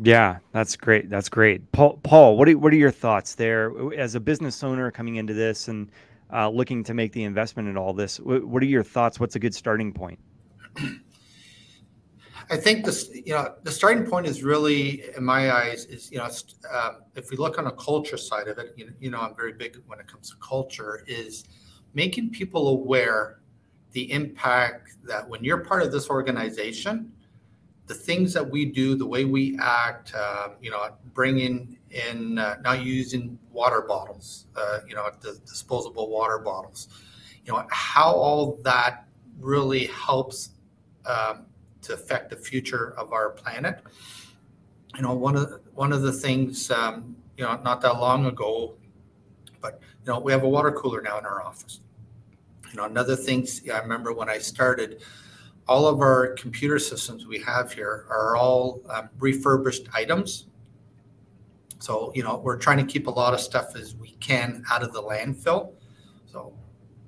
Yeah, 0.04 0.38
that's 0.52 0.76
great. 0.76 1.10
That's 1.10 1.30
great. 1.30 1.72
Paul, 1.72 2.00
Paul, 2.04 2.38
what 2.38 2.50
are 2.50 2.58
what 2.58 2.74
are 2.74 2.78
your 2.78 2.92
thoughts 2.92 3.36
there 3.36 3.72
as 3.96 4.16
a 4.16 4.20
business 4.20 4.64
owner 4.64 4.90
coming 4.90 5.18
into 5.18 5.34
this 5.34 5.68
and 5.68 5.92
uh, 6.34 6.50
looking 6.50 6.84
to 6.86 6.94
make 6.94 7.12
the 7.12 7.24
investment 7.24 7.68
in 7.68 7.78
all 7.78 7.94
this. 7.94 8.20
What 8.20 8.64
are 8.64 8.68
your 8.68 8.84
thoughts? 8.84 9.20
What's 9.20 9.36
a 9.36 9.40
good 9.40 9.54
starting 9.54 9.94
point? 9.94 10.20
I 12.50 12.58
think 12.58 12.86
this, 12.86 13.10
you 13.14 13.34
know, 13.34 13.56
the 13.64 13.72
starting 13.72 14.06
point 14.06 14.26
is 14.26 14.44
really, 14.44 15.04
in 15.16 15.24
my 15.24 15.52
eyes, 15.52 15.86
is 15.86 16.12
you 16.12 16.18
know, 16.18 16.30
um, 16.74 16.98
if 17.16 17.30
we 17.30 17.38
look 17.38 17.58
on 17.58 17.68
a 17.68 17.72
culture 17.72 18.18
side 18.18 18.48
of 18.48 18.58
it, 18.58 18.74
you, 18.76 18.92
you 19.00 19.10
know, 19.10 19.20
I'm 19.20 19.36
very 19.36 19.54
big 19.54 19.78
when 19.88 20.00
it 20.00 20.08
comes 20.08 20.30
to 20.32 20.36
culture, 20.38 21.04
is 21.08 21.46
making 21.94 22.32
people 22.32 22.70
aware 22.70 23.40
the 23.92 24.12
impact 24.12 24.96
that 25.04 25.28
when 25.28 25.44
you're 25.44 25.64
part 25.64 25.84
of 25.84 25.92
this 25.92 26.10
organization, 26.10 27.12
the 27.92 27.98
things 27.98 28.34
that 28.34 28.50
we 28.50 28.64
do, 28.64 28.96
the 28.96 29.06
way 29.06 29.26
we 29.26 29.58
act, 29.60 30.16
um, 30.16 30.54
you 30.62 30.72
know, 30.72 30.88
bringing 31.14 31.78
in 31.90 32.40
uh, 32.40 32.56
not 32.62 32.82
using 32.82 33.38
water 33.52 33.82
bottles, 33.82 34.46
uh, 34.56 34.80
you 34.88 34.96
know, 34.96 35.10
the 35.20 35.38
disposable 35.46 36.10
water 36.10 36.38
bottles, 36.38 36.88
you 37.46 37.52
know, 37.52 37.68
how 37.70 38.14
all 38.14 38.58
that 38.64 39.08
really 39.42 39.88
helps 39.88 40.52
um, 41.06 41.46
to 41.82 41.94
affect 41.94 42.30
the 42.30 42.38
future 42.38 42.94
of 42.98 43.12
our 43.12 43.32
planet. 43.32 43.82
You 44.96 45.02
know, 45.02 45.14
one 45.14 45.36
of 45.36 45.50
the, 45.50 45.60
one 45.74 45.92
of 45.92 46.02
the 46.02 46.14
things, 46.14 46.72
um, 46.72 47.18
you 47.36 47.44
know, 47.44 47.60
not 47.62 47.82
that 47.82 48.00
long 48.00 48.26
ago, 48.26 48.76
but 49.60 49.82
you 50.06 50.14
know, 50.14 50.20
we 50.22 50.32
have 50.32 50.44
a 50.44 50.50
water 50.50 50.72
cooler 50.72 51.02
now 51.02 51.20
in 51.20 51.26
our 51.26 51.44
office. 51.44 51.82
You 52.70 52.78
know, 52.78 52.86
another 52.86 53.18
thing 53.18 53.46
I 53.74 53.80
remember 53.80 54.14
when 54.14 54.30
I 54.30 54.38
started, 54.38 55.02
all 55.68 55.88
of 55.88 56.02
our 56.02 56.34
computer 56.34 56.80
systems 56.80 57.26
we 57.26 57.40
have 57.40 57.72
here 57.72 58.06
are 58.10 58.36
all 58.36 58.82
um, 58.90 59.10
refurbished 59.20 59.88
items. 59.94 60.48
So, 61.80 62.12
you 62.14 62.24
know, 62.24 62.38
we're 62.38 62.58
trying 62.58 62.78
to 62.78 62.84
keep 62.84 63.08
a 63.08 63.12
lot 63.12 63.34
of 63.34 63.40
stuff 63.40 63.76
as 63.76 63.96
we 63.96 64.12
can 64.20 64.64
out 64.72 64.84
of 64.84 64.94
the 64.94 65.02
landfill. 65.02 65.74
So, 66.26 66.54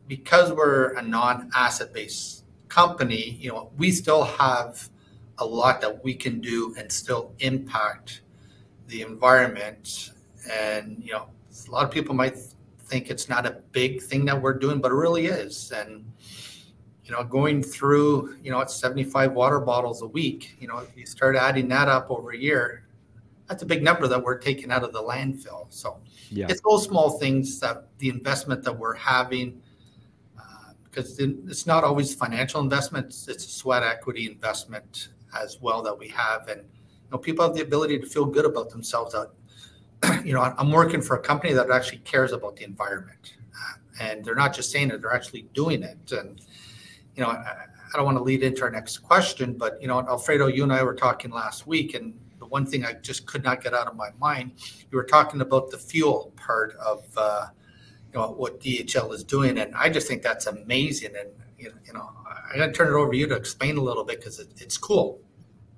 because 0.08 0.52
we're 0.52 0.94
a 0.94 1.02
non-asset 1.02 1.94
based 1.94 2.46
company, 2.70 3.38
you 3.40 3.50
know, 3.50 3.72
we 3.78 3.92
still 3.92 4.24
have 4.24 4.90
a 5.38 5.46
lot 5.46 5.82
that 5.82 6.04
we 6.04 6.14
can 6.14 6.40
do 6.40 6.74
and 6.78 6.92
still 6.92 7.34
impact 7.40 8.22
the 8.88 9.02
environment. 9.02 10.12
And 10.52 11.02
you 11.04 11.14
know, 11.14 11.28
a 11.68 11.72
lot 11.72 11.86
of 11.86 11.92
people 11.92 12.16
might 12.16 12.38
think 12.86 13.10
it's 13.10 13.30
not 13.30 13.46
a 13.46 13.52
big 13.72 14.02
thing 14.02 14.26
that 14.26 14.42
we're 14.42 14.58
doing, 14.58 14.80
but 14.80 14.92
it 14.92 14.96
really 14.96 15.28
is. 15.28 15.72
And 15.72 16.06
you 17.06 17.12
know, 17.12 17.24
going 17.24 17.62
through, 17.62 18.36
you 18.44 18.52
know, 18.52 18.62
it's 18.62 18.76
75 18.76 19.34
water 19.34 19.60
bottles 19.60 20.02
a 20.02 20.08
week. 20.08 20.56
You 20.60 20.68
know, 20.68 20.78
if 20.78 20.96
you 20.96 21.06
start 21.06 21.36
adding 21.36 21.68
that 21.70 21.90
up 21.90 22.10
over 22.10 22.32
a 22.32 22.38
year, 22.38 22.84
that's 23.48 23.62
a 23.62 23.66
big 23.66 23.84
number 23.84 24.08
that 24.08 24.24
we're 24.24 24.38
taking 24.38 24.72
out 24.72 24.84
of 24.84 24.94
the 24.94 25.02
landfill. 25.02 25.68
So 25.70 26.00
yeah. 26.30 26.48
it's 26.50 26.62
those 26.62 26.86
small 26.86 27.20
things 27.20 27.60
that 27.60 27.88
the 28.00 28.10
investment 28.10 28.64
that 28.64 28.78
we're 28.78 28.96
having, 28.96 29.62
because 30.86 31.20
uh, 31.20 31.28
it's 31.48 31.68
not 31.68 31.84
always 31.84 32.16
financial 32.16 32.62
investments; 32.62 33.28
it's 33.28 33.46
a 33.46 33.50
sweat 33.50 33.84
equity 33.84 34.28
investment 34.28 35.10
as 35.38 35.60
well 35.62 35.82
that 35.82 35.98
we 35.98 36.08
have, 36.10 36.48
and 36.48 36.62
you 36.62 37.12
know, 37.12 37.18
people 37.18 37.46
have 37.46 37.56
the 37.56 37.62
ability 37.62 38.00
to 38.00 38.06
feel 38.06 38.26
good 38.26 38.46
about 38.46 38.70
themselves. 38.70 39.14
That 39.14 40.26
you 40.26 40.34
know, 40.34 40.42
I'm 40.42 40.72
working 40.72 41.02
for 41.02 41.18
a 41.18 41.22
company 41.22 41.54
that 41.54 41.70
actually 41.70 42.00
cares 42.00 42.32
about 42.32 42.56
the 42.56 42.64
environment, 42.64 43.34
uh, 43.54 44.04
and 44.04 44.24
they're 44.24 44.36
not 44.36 44.54
just 44.54 44.72
saying 44.72 44.92
it; 44.92 45.02
they're 45.02 45.14
actually 45.14 45.48
doing 45.54 45.84
it. 45.84 46.12
And 46.12 46.40
you 47.16 47.24
know, 47.24 47.30
I, 47.30 47.66
I 47.94 47.98
don't 47.98 48.06
want 48.06 48.18
to 48.18 48.24
lead 48.24 48.44
into 48.44 48.64
our 48.64 48.72
next 48.72 49.00
question, 49.00 49.54
but 49.54 49.80
you 49.82 49.88
know, 49.88 50.00
Alfredo, 50.00 50.48
you 50.48 50.64
and 50.64 50.74
I 50.74 50.82
were 50.84 50.96
talking 50.96 51.32
last 51.32 51.68
week, 51.68 51.94
and 51.94 52.20
the 52.40 52.48
one 52.48 52.66
thing 52.66 52.86
I 52.86 52.94
just 52.94 53.26
could 53.26 53.44
not 53.44 53.64
get 53.64 53.74
out 53.74 53.88
of 53.88 53.96
my 53.96 54.10
mind, 54.20 54.54
you 54.92 54.98
were 54.98 55.04
talking 55.04 55.42
about 55.42 55.70
the 55.70 55.78
fuel 55.78 56.34
part 56.36 56.76
of 56.78 57.06
uh, 57.16 57.48
you 58.12 58.20
know 58.20 58.32
what 58.32 58.60
DHL 58.60 59.14
is 59.14 59.24
doing, 59.24 59.60
and 59.60 59.76
I 59.76 59.90
just 59.90 60.08
think 60.08 60.24
that's 60.24 60.48
amazing. 60.48 61.14
And 61.20 61.30
you 61.58 61.94
know, 61.94 62.10
I'm 62.52 62.58
going 62.58 62.72
to 62.72 62.76
turn 62.76 62.88
it 62.88 62.98
over 62.98 63.12
to 63.12 63.18
you 63.18 63.28
to 63.28 63.36
explain 63.36 63.78
a 63.78 63.82
little 63.82 64.04
bit 64.04 64.20
because 64.20 64.40
it, 64.40 64.50
it's 64.58 64.78
cool. 64.78 65.22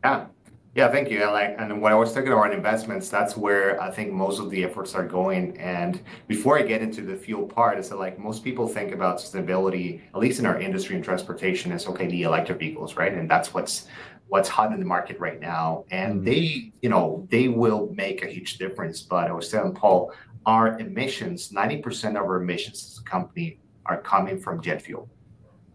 Yeah, 0.04 0.28
yeah, 0.76 0.92
thank 0.92 1.10
you. 1.10 1.24
And 1.24 1.32
like, 1.32 1.56
and 1.58 1.82
when 1.82 1.94
I 1.94 1.96
was 1.96 2.12
talking 2.12 2.34
about 2.34 2.54
investments, 2.54 3.08
that's 3.08 3.38
where 3.38 3.82
I 3.82 3.90
think 3.90 4.12
most 4.12 4.42
of 4.42 4.50
the 4.50 4.62
efforts 4.66 4.94
are 4.94 5.06
going. 5.06 5.58
And 5.58 6.02
before 6.28 6.60
I 6.60 6.64
get 6.64 6.82
into 6.82 7.02
the 7.02 7.16
fuel 7.16 7.48
part, 7.48 7.80
is 7.80 7.88
that 7.90 7.98
like 7.98 8.20
most 8.20 8.44
people 8.44 8.68
think 8.68 8.92
about 8.92 9.20
sustainability, 9.20 10.02
at 10.14 10.20
least 10.20 10.40
in 10.40 10.46
our 10.46 10.60
industry 10.60 10.98
and 10.98 11.04
transportation, 11.04 11.72
is 11.72 11.88
okay, 11.88 12.08
the 12.08 12.24
electric 12.24 12.60
vehicles, 12.60 12.98
right? 12.98 13.14
And 13.14 13.32
that's 13.32 13.54
what's 13.54 13.88
what's 14.28 14.50
hot 14.50 14.74
in 14.74 14.80
the 14.82 14.86
market 14.86 15.18
right 15.18 15.40
now. 15.40 15.86
And 15.92 16.16
mm-hmm. 16.16 16.26
they, 16.26 16.74
you 16.82 16.90
know, 16.90 17.26
they 17.32 17.48
will 17.48 17.90
make 17.94 18.26
a 18.26 18.28
huge 18.28 18.58
difference. 18.58 19.02
But 19.02 19.30
I 19.30 19.32
was 19.32 19.48
telling 19.50 19.74
Paul, 19.74 20.12
our 20.46 20.78
emissions, 20.78 21.52
90% 21.52 22.10
of 22.10 22.16
our 22.18 22.42
emissions 22.42 22.84
as 22.84 23.00
a 23.00 23.10
company 23.10 23.60
are 23.86 24.02
coming 24.02 24.42
from 24.42 24.62
jet 24.62 24.82
fuel. 24.82 25.08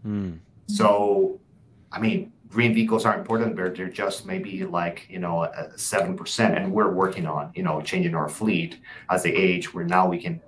Mm. 0.07 0.40
So, 0.66 1.40
I 1.90 2.00
mean, 2.00 2.33
green 2.50 2.75
vehicles 2.75 3.04
are 3.07 3.16
important, 3.19 3.57
but 3.57 3.76
they're 3.76 3.88
just 3.88 4.26
maybe 4.26 4.64
like 4.64 5.07
you 5.09 5.19
know 5.19 5.50
seven 5.76 6.16
percent, 6.16 6.57
and 6.57 6.73
we're 6.73 6.92
working 6.92 7.26
on 7.26 7.52
you 7.54 7.62
know 7.62 7.80
changing 7.80 8.14
our 8.14 8.28
fleet 8.28 8.80
as 9.09 9.23
they 9.23 9.33
age, 9.33 9.73
where 9.73 9.85
now 9.85 10.09
we 10.09 10.19
can 10.19 10.40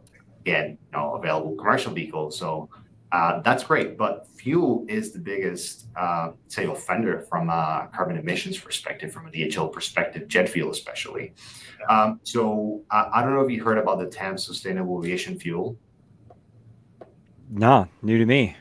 get 0.45 0.71
you 0.71 0.79
know 0.93 1.15
available 1.15 1.55
commercial 1.57 1.93
vehicles. 1.93 2.37
So 2.39 2.69
uh, 3.13 3.41
that's 3.43 3.63
great, 3.63 3.97
but 3.99 4.27
fuel 4.27 4.87
is 4.89 5.13
the 5.13 5.19
biggest 5.19 5.87
uh, 5.97 6.33
say 6.49 6.65
offender 6.67 7.21
from 7.29 7.51
a 7.51 7.89
carbon 7.95 8.17
emissions 8.17 8.59
perspective, 8.59 9.13
from 9.13 9.27
a 9.27 9.31
DHL 9.31 9.71
perspective, 9.71 10.29
jet 10.29 10.49
fuel 10.49 10.71
especially. 10.71 11.35
Um, 11.89 12.21
so 12.23 12.83
uh, 12.91 13.11
I 13.13 13.23
don't 13.23 13.35
know 13.35 13.43
if 13.43 13.51
you 13.51 13.63
heard 13.63 13.79
about 13.79 13.99
the 13.99 14.07
TAM 14.07 14.39
Sustainable 14.39 14.99
Aviation 15.05 15.39
Fuel. 15.39 15.77
No, 17.51 17.87
new 18.01 18.17
to 18.17 18.25
me. 18.25 18.57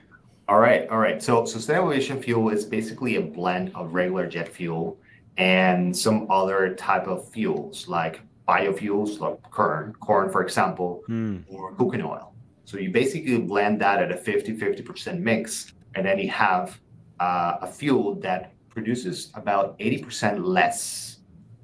All 0.52 0.60
right, 0.60 0.86
all 0.90 0.98
right. 0.98 1.24
So 1.24 1.46
sustainable 1.46 1.94
aviation 1.94 2.22
fuel 2.22 2.50
is 2.50 2.66
basically 2.66 3.16
a 3.16 3.22
blend 3.22 3.72
of 3.74 3.94
regular 3.94 4.28
jet 4.28 4.50
fuel 4.50 5.00
and 5.38 5.96
some 5.96 6.30
other 6.30 6.76
type 6.76 7.08
of 7.08 7.26
fuels 7.30 7.88
like 7.88 8.20
biofuels 8.50 9.22
like 9.22 9.42
corn, 9.50 9.94
corn 10.02 10.30
for 10.30 10.44
example, 10.44 11.04
mm. 11.08 11.42
or 11.48 11.74
cooking 11.76 12.02
oil. 12.02 12.34
So 12.66 12.78
you 12.78 12.92
basically 12.92 13.38
blend 13.38 13.80
that 13.80 14.04
at 14.04 14.12
a 14.12 14.16
50-50% 14.16 15.20
mix, 15.20 15.72
and 15.96 16.06
then 16.06 16.20
you 16.20 16.30
have 16.32 16.82
uh, 17.22 17.60
a 17.62 17.68
fuel 17.68 18.16
that 18.16 18.52
produces 18.68 19.32
about 19.36 19.80
80% 19.80 20.46
less 20.46 21.20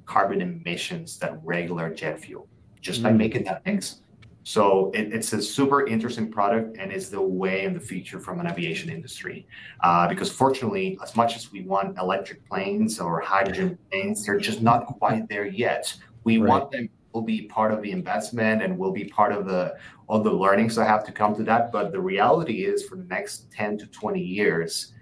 carbon 0.06 0.40
emissions 0.40 1.20
than 1.20 1.42
regular 1.44 1.94
jet 1.94 2.22
fuel 2.22 2.48
just 2.80 3.02
mm. 3.02 3.04
by 3.04 3.10
hmm. 3.12 3.18
making 3.18 3.44
that 3.44 3.66
mix. 3.66 4.00
So 4.48 4.92
it, 4.94 5.12
it's 5.12 5.34
a 5.34 5.42
super 5.42 5.86
interesting 5.88 6.32
product 6.32 6.78
and 6.78 6.90
it's 6.90 7.10
the 7.10 7.22
way 7.22 7.66
in 7.66 7.74
the 7.74 7.82
future 7.82 8.18
from 8.18 8.40
an 8.40 8.48
aviation 8.48 8.90
industry. 8.90 9.46
Uh, 9.82 10.08
because 10.08 10.32
fortunately, 10.32 10.98
as 11.04 11.18
much 11.18 11.36
as 11.36 11.52
we 11.52 11.64
want 11.64 11.98
electric 11.98 12.48
planes 12.48 12.98
or 12.98 13.20
hydrogen 13.20 13.78
planes, 13.92 14.26
they're 14.26 14.40
just 14.40 14.62
not 14.62 14.86
quite 14.86 15.28
there 15.28 15.46
yet. 15.46 15.94
We 16.24 16.38
right. 16.38 16.48
want 16.48 16.72
them 16.72 16.88
will 17.12 17.24
be 17.24 17.42
part 17.42 17.74
of 17.74 17.82
the 17.82 17.92
investment 17.92 18.64
and 18.64 18.78
will 18.78 18.94
be 18.94 19.04
part 19.04 19.34
of 19.34 19.46
the 19.46 19.76
all 20.08 20.24
the 20.24 20.32
learnings 20.32 20.78
that 20.78 20.86
have 20.86 21.04
to 21.08 21.12
come 21.12 21.36
to 21.36 21.44
that. 21.44 21.74
But 21.74 21.92
the 21.92 22.00
reality 22.00 22.64
is 22.64 22.86
for 22.86 22.96
the 22.96 23.04
next 23.04 23.52
10 23.52 23.78
to 23.80 23.88
20 23.88 24.22
years, 24.22 24.94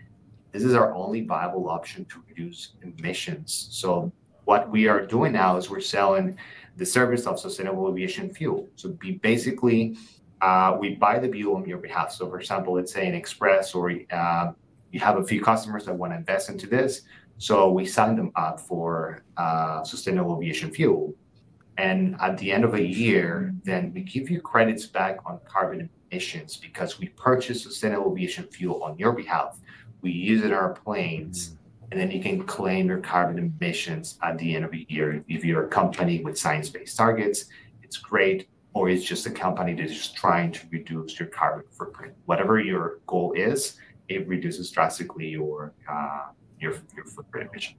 this 0.53 0.63
is 0.63 0.73
our 0.73 0.91
only 0.95 1.21
viable 1.21 1.69
option 1.69 2.03
to 2.05 2.23
reduce 2.27 2.73
emissions. 2.81 3.67
So 3.69 4.11
what 4.45 4.71
we 4.71 4.87
are 4.87 5.05
doing 5.05 5.33
now 5.33 5.57
is 5.57 5.69
we're 5.69 5.81
selling 5.81 6.35
the 6.77 6.85
service 6.85 7.25
of 7.25 7.39
sustainable 7.39 7.89
aviation 7.89 8.33
fuel. 8.33 8.67
So 8.75 8.97
basically, 9.21 9.97
uh, 10.41 10.75
we 10.79 10.95
buy 10.95 11.19
the 11.19 11.29
fuel 11.29 11.55
on 11.55 11.65
your 11.65 11.77
behalf. 11.77 12.11
So 12.11 12.29
for 12.29 12.39
example, 12.39 12.73
let's 12.73 12.93
say 12.93 13.09
InXpress 13.09 13.75
or 13.75 13.91
uh, 14.15 14.51
you 14.91 14.99
have 14.99 15.17
a 15.17 15.23
few 15.23 15.41
customers 15.41 15.85
that 15.85 15.93
want 15.93 16.13
to 16.13 16.17
invest 16.17 16.49
into 16.49 16.67
this. 16.67 17.01
So 17.37 17.71
we 17.71 17.85
sign 17.85 18.15
them 18.15 18.31
up 18.35 18.59
for 18.59 19.23
uh, 19.37 19.83
sustainable 19.83 20.37
aviation 20.37 20.71
fuel. 20.71 21.13
And 21.77 22.15
at 22.21 22.37
the 22.37 22.51
end 22.51 22.63
of 22.63 22.73
a 22.75 22.81
year, 22.81 23.53
then 23.63 23.91
we 23.93 24.01
give 24.01 24.29
you 24.29 24.39
credits 24.39 24.85
back 24.85 25.17
on 25.25 25.39
carbon 25.45 25.89
emissions 26.09 26.55
because 26.55 26.99
we 26.99 27.09
purchase 27.09 27.61
sustainable 27.63 28.13
aviation 28.13 28.45
fuel 28.45 28.83
on 28.83 28.97
your 28.97 29.11
behalf. 29.11 29.59
We 30.01 30.11
use 30.11 30.41
it 30.43 30.47
in 30.47 30.53
our 30.53 30.73
planes 30.73 31.54
and 31.91 31.99
then 31.99 32.11
you 32.11 32.21
can 32.21 32.43
claim 32.43 32.87
your 32.87 32.99
carbon 32.99 33.37
emissions 33.59 34.17
at 34.23 34.37
the 34.37 34.55
end 34.55 34.65
of 34.65 34.71
the 34.71 34.85
year. 34.89 35.23
If 35.27 35.45
you're 35.45 35.65
a 35.65 35.67
company 35.67 36.23
with 36.23 36.37
science-based 36.37 36.97
targets, 36.97 37.45
it's 37.83 37.97
great, 37.97 38.49
or 38.73 38.89
it's 38.89 39.03
just 39.03 39.25
a 39.25 39.31
company 39.31 39.73
that 39.73 39.85
is 39.85 40.09
trying 40.09 40.51
to 40.53 40.61
reduce 40.71 41.19
your 41.19 41.29
carbon 41.29 41.65
footprint. 41.71 42.13
Whatever 42.25 42.59
your 42.59 42.99
goal 43.07 43.33
is, 43.33 43.77
it 44.09 44.27
reduces 44.27 44.71
drastically 44.71 45.27
your 45.27 45.73
uh, 45.89 46.25
your 46.59 46.73
your 46.95 47.05
footprint 47.05 47.49
emission. 47.51 47.75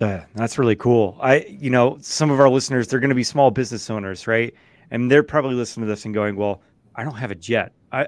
Yeah, 0.00 0.24
that's 0.34 0.58
really 0.58 0.76
cool. 0.76 1.18
I, 1.20 1.40
you 1.48 1.70
know, 1.70 1.98
some 2.00 2.30
of 2.30 2.38
our 2.38 2.48
listeners, 2.48 2.86
they're 2.86 3.00
going 3.00 3.08
to 3.08 3.16
be 3.16 3.24
small 3.24 3.50
business 3.50 3.90
owners, 3.90 4.28
right? 4.28 4.54
And 4.90 5.10
they're 5.10 5.24
probably 5.24 5.56
listening 5.56 5.86
to 5.86 5.92
this 5.92 6.04
and 6.04 6.14
going, 6.14 6.36
"Well, 6.36 6.62
I 6.98 7.04
don't 7.04 7.14
have 7.14 7.30
a 7.30 7.36
jet. 7.36 7.72
I, 7.92 8.06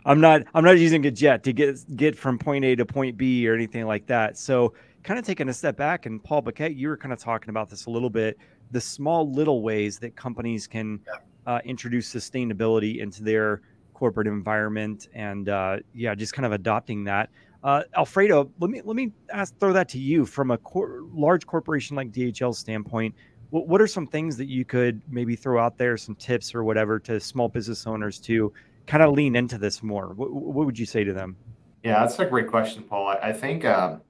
I'm 0.04 0.20
not 0.20 0.42
I'm 0.52 0.64
not 0.64 0.78
using 0.78 1.06
a 1.06 1.12
jet 1.12 1.44
to 1.44 1.52
get 1.52 1.96
get 1.96 2.18
from 2.18 2.40
point 2.40 2.64
A 2.64 2.74
to 2.74 2.84
point 2.84 3.16
B 3.16 3.48
or 3.48 3.54
anything 3.54 3.86
like 3.86 4.04
that. 4.06 4.36
So 4.36 4.74
kind 5.04 5.16
of 5.16 5.24
taking 5.24 5.48
a 5.48 5.52
step 5.54 5.76
back 5.76 6.06
and 6.06 6.22
Paul 6.22 6.42
Paquette, 6.42 6.74
you 6.74 6.88
were 6.88 6.96
kind 6.96 7.12
of 7.12 7.20
talking 7.20 7.50
about 7.50 7.70
this 7.70 7.86
a 7.86 7.90
little 7.90 8.10
bit, 8.10 8.36
the 8.72 8.80
small 8.80 9.30
little 9.30 9.62
ways 9.62 10.00
that 10.00 10.16
companies 10.16 10.66
can 10.66 10.98
uh, 11.46 11.60
introduce 11.64 12.12
sustainability 12.12 12.98
into 12.98 13.22
their 13.22 13.62
corporate 13.94 14.26
environment 14.26 15.06
and 15.14 15.48
uh, 15.48 15.76
yeah, 15.94 16.12
just 16.16 16.32
kind 16.32 16.46
of 16.46 16.52
adopting 16.52 17.04
that. 17.04 17.30
Uh, 17.62 17.84
Alfredo, 17.94 18.50
let 18.58 18.70
me 18.70 18.80
let 18.84 18.96
me 18.96 19.12
ask 19.32 19.56
throw 19.60 19.72
that 19.72 19.88
to 19.90 19.98
you 19.98 20.26
from 20.26 20.50
a 20.50 20.58
cor- 20.58 21.02
large 21.12 21.46
corporation 21.46 21.94
like 21.94 22.10
DHL 22.10 22.54
standpoint. 22.56 23.14
What, 23.50 23.68
what 23.68 23.80
are 23.80 23.86
some 23.86 24.06
things 24.06 24.36
that 24.36 24.46
you 24.48 24.64
could 24.64 25.02
maybe 25.08 25.36
throw 25.36 25.62
out 25.62 25.76
there, 25.76 25.96
some 25.96 26.14
tips 26.14 26.54
or 26.54 26.64
whatever 26.64 26.98
to 27.00 27.20
small 27.20 27.48
business 27.48 27.86
owners 27.86 28.18
to 28.20 28.52
kind 28.86 29.02
of 29.02 29.12
lean 29.12 29.36
into 29.36 29.58
this 29.58 29.82
more? 29.82 30.14
What, 30.14 30.32
what 30.32 30.66
would 30.66 30.78
you 30.78 30.86
say 30.86 31.04
to 31.04 31.12
them? 31.12 31.36
Yeah, 31.82 32.00
that's 32.00 32.18
a 32.18 32.26
great 32.26 32.48
question, 32.48 32.82
Paul. 32.82 33.08
I, 33.08 33.28
I 33.28 33.32
think 33.32 33.64
um, 33.64 34.00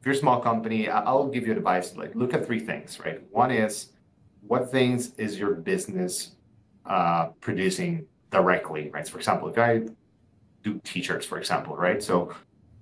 if 0.00 0.06
you're 0.06 0.14
a 0.14 0.18
small 0.18 0.40
company, 0.40 0.88
I'll 0.88 1.28
give 1.28 1.46
you 1.46 1.52
advice. 1.52 1.96
Like, 1.96 2.14
look 2.14 2.34
at 2.34 2.46
three 2.46 2.60
things, 2.60 3.00
right? 3.00 3.22
One 3.30 3.50
is 3.50 3.92
what 4.46 4.70
things 4.70 5.14
is 5.14 5.38
your 5.38 5.54
business 5.54 6.36
uh, 6.86 7.28
producing 7.40 8.06
directly, 8.30 8.90
right? 8.90 9.06
So 9.06 9.12
for 9.12 9.18
example, 9.18 9.48
if 9.48 9.58
I 9.58 9.82
do 10.62 10.80
t-shirts, 10.84 11.24
for 11.24 11.38
example, 11.38 11.76
right? 11.76 12.02
So 12.02 12.34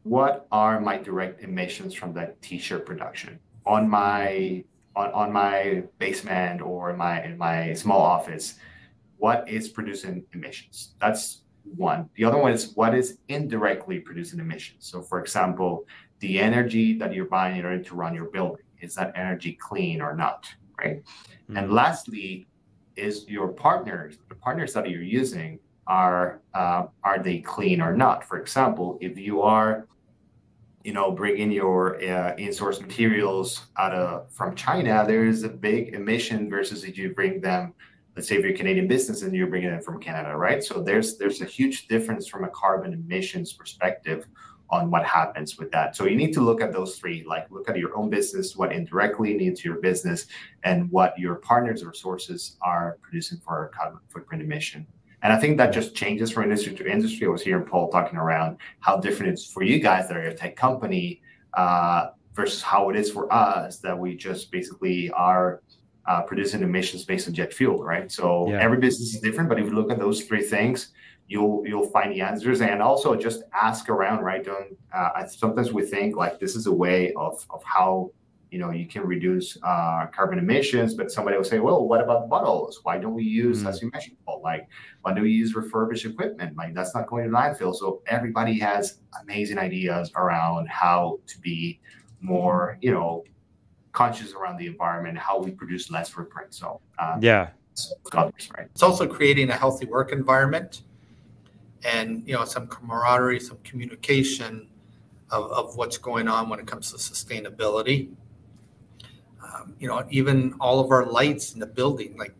what 0.02 0.46
are 0.50 0.80
my 0.80 0.96
direct 0.98 1.42
emissions 1.42 1.94
from 1.94 2.12
that 2.14 2.40
t-shirt 2.42 2.84
production 2.84 3.38
on 3.64 3.88
my 3.88 4.64
on, 4.94 5.12
on 5.12 5.32
my 5.32 5.84
basement 5.98 6.60
or 6.60 6.90
in 6.90 6.96
my 6.96 7.22
in 7.24 7.38
my 7.38 7.72
small 7.74 8.00
office? 8.00 8.54
What 9.18 9.48
is 9.48 9.68
producing 9.68 10.24
emissions? 10.32 10.94
That's 11.00 11.42
one. 11.76 12.08
The 12.16 12.24
other 12.24 12.38
one 12.38 12.52
is 12.52 12.72
what 12.74 12.94
is 12.94 13.18
indirectly 13.28 14.00
producing 14.00 14.40
emissions. 14.40 14.86
So, 14.86 15.00
for 15.00 15.20
example, 15.20 15.86
the 16.18 16.38
energy 16.40 16.98
that 16.98 17.14
you're 17.14 17.26
buying 17.26 17.58
in 17.58 17.64
order 17.64 17.82
to 17.82 17.94
run 17.94 18.14
your 18.14 18.26
building 18.26 18.64
is 18.80 18.94
that 18.96 19.12
energy 19.14 19.52
clean 19.60 20.00
or 20.00 20.14
not, 20.16 20.46
right? 20.78 21.02
Mm-hmm. 21.04 21.56
And 21.56 21.72
lastly, 21.72 22.48
is 22.96 23.28
your 23.28 23.48
partners, 23.48 24.18
the 24.28 24.34
partners 24.34 24.72
that 24.74 24.90
you're 24.90 25.02
using, 25.02 25.58
are 25.86 26.40
uh, 26.54 26.84
are 27.02 27.18
they 27.18 27.38
clean 27.38 27.80
or 27.80 27.96
not? 27.96 28.24
For 28.24 28.38
example, 28.38 28.98
if 29.00 29.18
you 29.18 29.42
are 29.42 29.86
you 30.84 30.92
know 30.92 31.10
bringing 31.10 31.50
your 31.50 32.02
uh, 32.02 32.34
in-source 32.36 32.80
materials 32.80 33.66
out 33.78 33.92
of 33.92 34.30
from 34.32 34.54
China, 34.54 35.04
there 35.06 35.24
is 35.26 35.42
a 35.42 35.48
big 35.48 35.94
emission 35.94 36.50
versus 36.50 36.84
if 36.84 36.98
you 36.98 37.14
bring 37.14 37.40
them, 37.40 37.74
let's 38.16 38.28
say 38.28 38.36
if 38.36 38.42
you're 38.42 38.54
a 38.54 38.56
Canadian 38.56 38.88
business 38.88 39.22
and 39.22 39.34
you're 39.34 39.46
bringing 39.46 39.70
them 39.70 39.82
from 39.82 40.00
Canada, 40.00 40.36
right? 40.36 40.62
So 40.62 40.82
there's 40.82 41.18
there's 41.18 41.40
a 41.40 41.46
huge 41.46 41.88
difference 41.88 42.26
from 42.26 42.44
a 42.44 42.48
carbon 42.48 42.92
emissions 42.92 43.52
perspective 43.52 44.26
on 44.70 44.90
what 44.90 45.04
happens 45.04 45.58
with 45.58 45.70
that. 45.70 45.94
So 45.94 46.06
you 46.06 46.16
need 46.16 46.32
to 46.32 46.40
look 46.40 46.62
at 46.62 46.72
those 46.72 46.96
three, 46.96 47.24
like 47.26 47.50
look 47.50 47.68
at 47.68 47.78
your 47.78 47.94
own 47.94 48.08
business, 48.08 48.56
what 48.56 48.72
indirectly 48.72 49.34
needs 49.34 49.62
your 49.62 49.76
business, 49.76 50.26
and 50.64 50.90
what 50.90 51.16
your 51.18 51.34
partners 51.36 51.82
or 51.82 51.92
sources 51.92 52.56
are 52.62 52.96
producing 53.02 53.38
for 53.38 53.70
carbon 53.74 54.00
footprint 54.08 54.42
emission. 54.42 54.86
And 55.22 55.32
I 55.32 55.38
think 55.38 55.56
that 55.58 55.72
just 55.72 55.94
changes 55.94 56.30
from 56.30 56.44
industry 56.44 56.74
to 56.74 56.90
industry. 56.90 57.26
I 57.26 57.30
was 57.30 57.42
hearing 57.42 57.64
Paul 57.64 57.90
talking 57.90 58.18
around 58.18 58.58
how 58.80 58.96
different 58.96 59.32
it's 59.32 59.46
for 59.46 59.62
you 59.62 59.78
guys 59.78 60.08
that 60.08 60.16
are 60.16 60.22
a 60.22 60.34
tech 60.34 60.56
company 60.56 61.22
uh, 61.54 62.08
versus 62.34 62.60
how 62.60 62.90
it 62.90 62.96
is 62.96 63.10
for 63.10 63.32
us 63.32 63.78
that 63.78 63.96
we 63.96 64.16
just 64.16 64.50
basically 64.50 65.10
are 65.10 65.62
uh, 66.06 66.22
producing 66.22 66.62
emissions 66.62 67.04
based 67.04 67.28
on 67.28 67.34
jet 67.34 67.52
fuel, 67.52 67.82
right? 67.84 68.10
So 68.10 68.48
yeah. 68.48 68.60
every 68.60 68.78
business 68.78 69.14
is 69.14 69.20
different, 69.20 69.48
but 69.48 69.60
if 69.60 69.66
you 69.66 69.72
look 69.72 69.92
at 69.92 69.98
those 69.98 70.24
three 70.24 70.42
things, 70.42 70.88
you'll 71.28 71.62
you'll 71.66 71.88
find 71.88 72.12
the 72.12 72.20
answers. 72.20 72.60
And 72.60 72.82
also 72.82 73.14
just 73.14 73.44
ask 73.54 73.88
around, 73.88 74.22
right? 74.22 74.44
Don't 74.44 74.76
uh, 74.92 75.24
sometimes 75.26 75.72
we 75.72 75.84
think 75.86 76.16
like 76.16 76.40
this 76.40 76.56
is 76.56 76.66
a 76.66 76.72
way 76.72 77.12
of 77.14 77.46
of 77.50 77.62
how 77.62 78.10
you 78.52 78.58
know 78.58 78.70
you 78.70 78.86
can 78.86 79.02
reduce 79.02 79.56
uh, 79.62 80.06
carbon 80.14 80.38
emissions 80.38 80.92
but 80.92 81.10
somebody 81.10 81.36
will 81.38 81.42
say 81.44 81.58
well 81.58 81.88
what 81.88 82.02
about 82.02 82.28
bottles? 82.28 82.80
Why 82.82 82.98
don't 82.98 83.14
we 83.14 83.24
use 83.24 83.60
mm-hmm. 83.60 83.68
as 83.68 83.80
you 83.80 83.90
mentioned 83.90 84.18
Paul, 84.26 84.42
like 84.44 84.68
why 85.00 85.14
do 85.14 85.22
we 85.22 85.30
use 85.30 85.54
refurbished 85.54 86.04
equipment? 86.04 86.54
Like 86.56 86.74
that's 86.74 86.94
not 86.94 87.06
going 87.06 87.24
to 87.24 87.30
landfill. 87.30 87.74
So 87.74 88.02
everybody 88.06 88.58
has 88.58 88.98
amazing 89.22 89.58
ideas 89.58 90.12
around 90.14 90.68
how 90.68 91.18
to 91.26 91.40
be 91.40 91.80
more 92.20 92.78
you 92.82 92.92
know 92.92 93.24
conscious 93.92 94.34
around 94.34 94.58
the 94.58 94.66
environment 94.66 95.18
how 95.18 95.40
we 95.40 95.50
produce 95.50 95.90
less 95.90 96.10
footprint. 96.10 96.54
So 96.54 96.80
um, 96.98 97.20
yeah. 97.22 97.48
Others, 98.12 98.50
right? 98.54 98.68
It's 98.70 98.82
also 98.82 99.06
creating 99.06 99.48
a 99.48 99.54
healthy 99.54 99.86
work 99.86 100.12
environment 100.12 100.82
and 101.84 102.22
you 102.28 102.34
know 102.34 102.44
some 102.44 102.66
camaraderie 102.66 103.40
some 103.40 103.56
communication 103.64 104.68
of, 105.30 105.50
of 105.50 105.76
what's 105.76 105.96
going 105.96 106.28
on 106.28 106.50
when 106.50 106.60
it 106.60 106.66
comes 106.66 106.90
to 106.92 106.98
sustainability 106.98 108.10
um, 109.54 109.74
you 109.78 109.88
know, 109.88 110.04
even 110.10 110.54
all 110.60 110.80
of 110.80 110.90
our 110.90 111.06
lights 111.06 111.54
in 111.54 111.60
the 111.60 111.66
building. 111.66 112.16
Like 112.16 112.34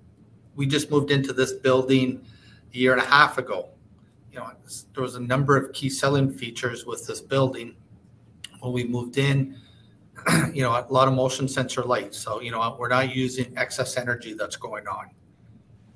we 0.55 0.67
just 0.67 0.91
moved 0.91 1.11
into 1.11 1.33
this 1.33 1.53
building 1.53 2.25
a 2.73 2.77
year 2.77 2.93
and 2.93 3.03
a 3.03 3.05
half 3.05 3.39
ago. 3.39 3.69
You 4.33 4.39
know, 4.39 4.51
there 4.95 5.03
was 5.03 5.17
a 5.17 5.21
number 5.21 5.57
of 5.57 5.73
key 5.73 5.91
selling 5.91 6.33
features 6.33 6.87
with 6.87 7.07
this 7.07 7.21
building. 7.21 7.75
When 8.61 8.73
we 8.73 8.85
moved 8.85 9.19
in, 9.19 9.59
you 10.55 10.63
know, 10.63 10.71
a 10.71 10.87
lot 10.89 11.09
of 11.09 11.15
motion 11.15 11.49
sensor 11.49 11.83
lights. 11.83 12.19
So, 12.19 12.41
you 12.41 12.51
know, 12.51 12.77
we're 12.79 12.89
not 12.89 13.15
using 13.15 13.53
excess 13.57 13.97
energy 13.97 14.35
that's 14.35 14.57
going 14.57 14.87
on. 14.87 15.11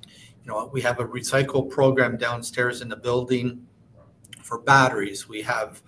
You 0.05 0.53
know, 0.53 0.71
we 0.73 0.81
have 0.83 1.01
a 1.01 1.05
recycle 1.05 1.69
program 1.69 2.17
downstairs 2.17 2.81
in 2.81 2.89
the 2.89 2.97
building 2.97 3.67
for 4.43 4.59
batteries. 4.59 5.29
We 5.29 5.43
have 5.43 5.83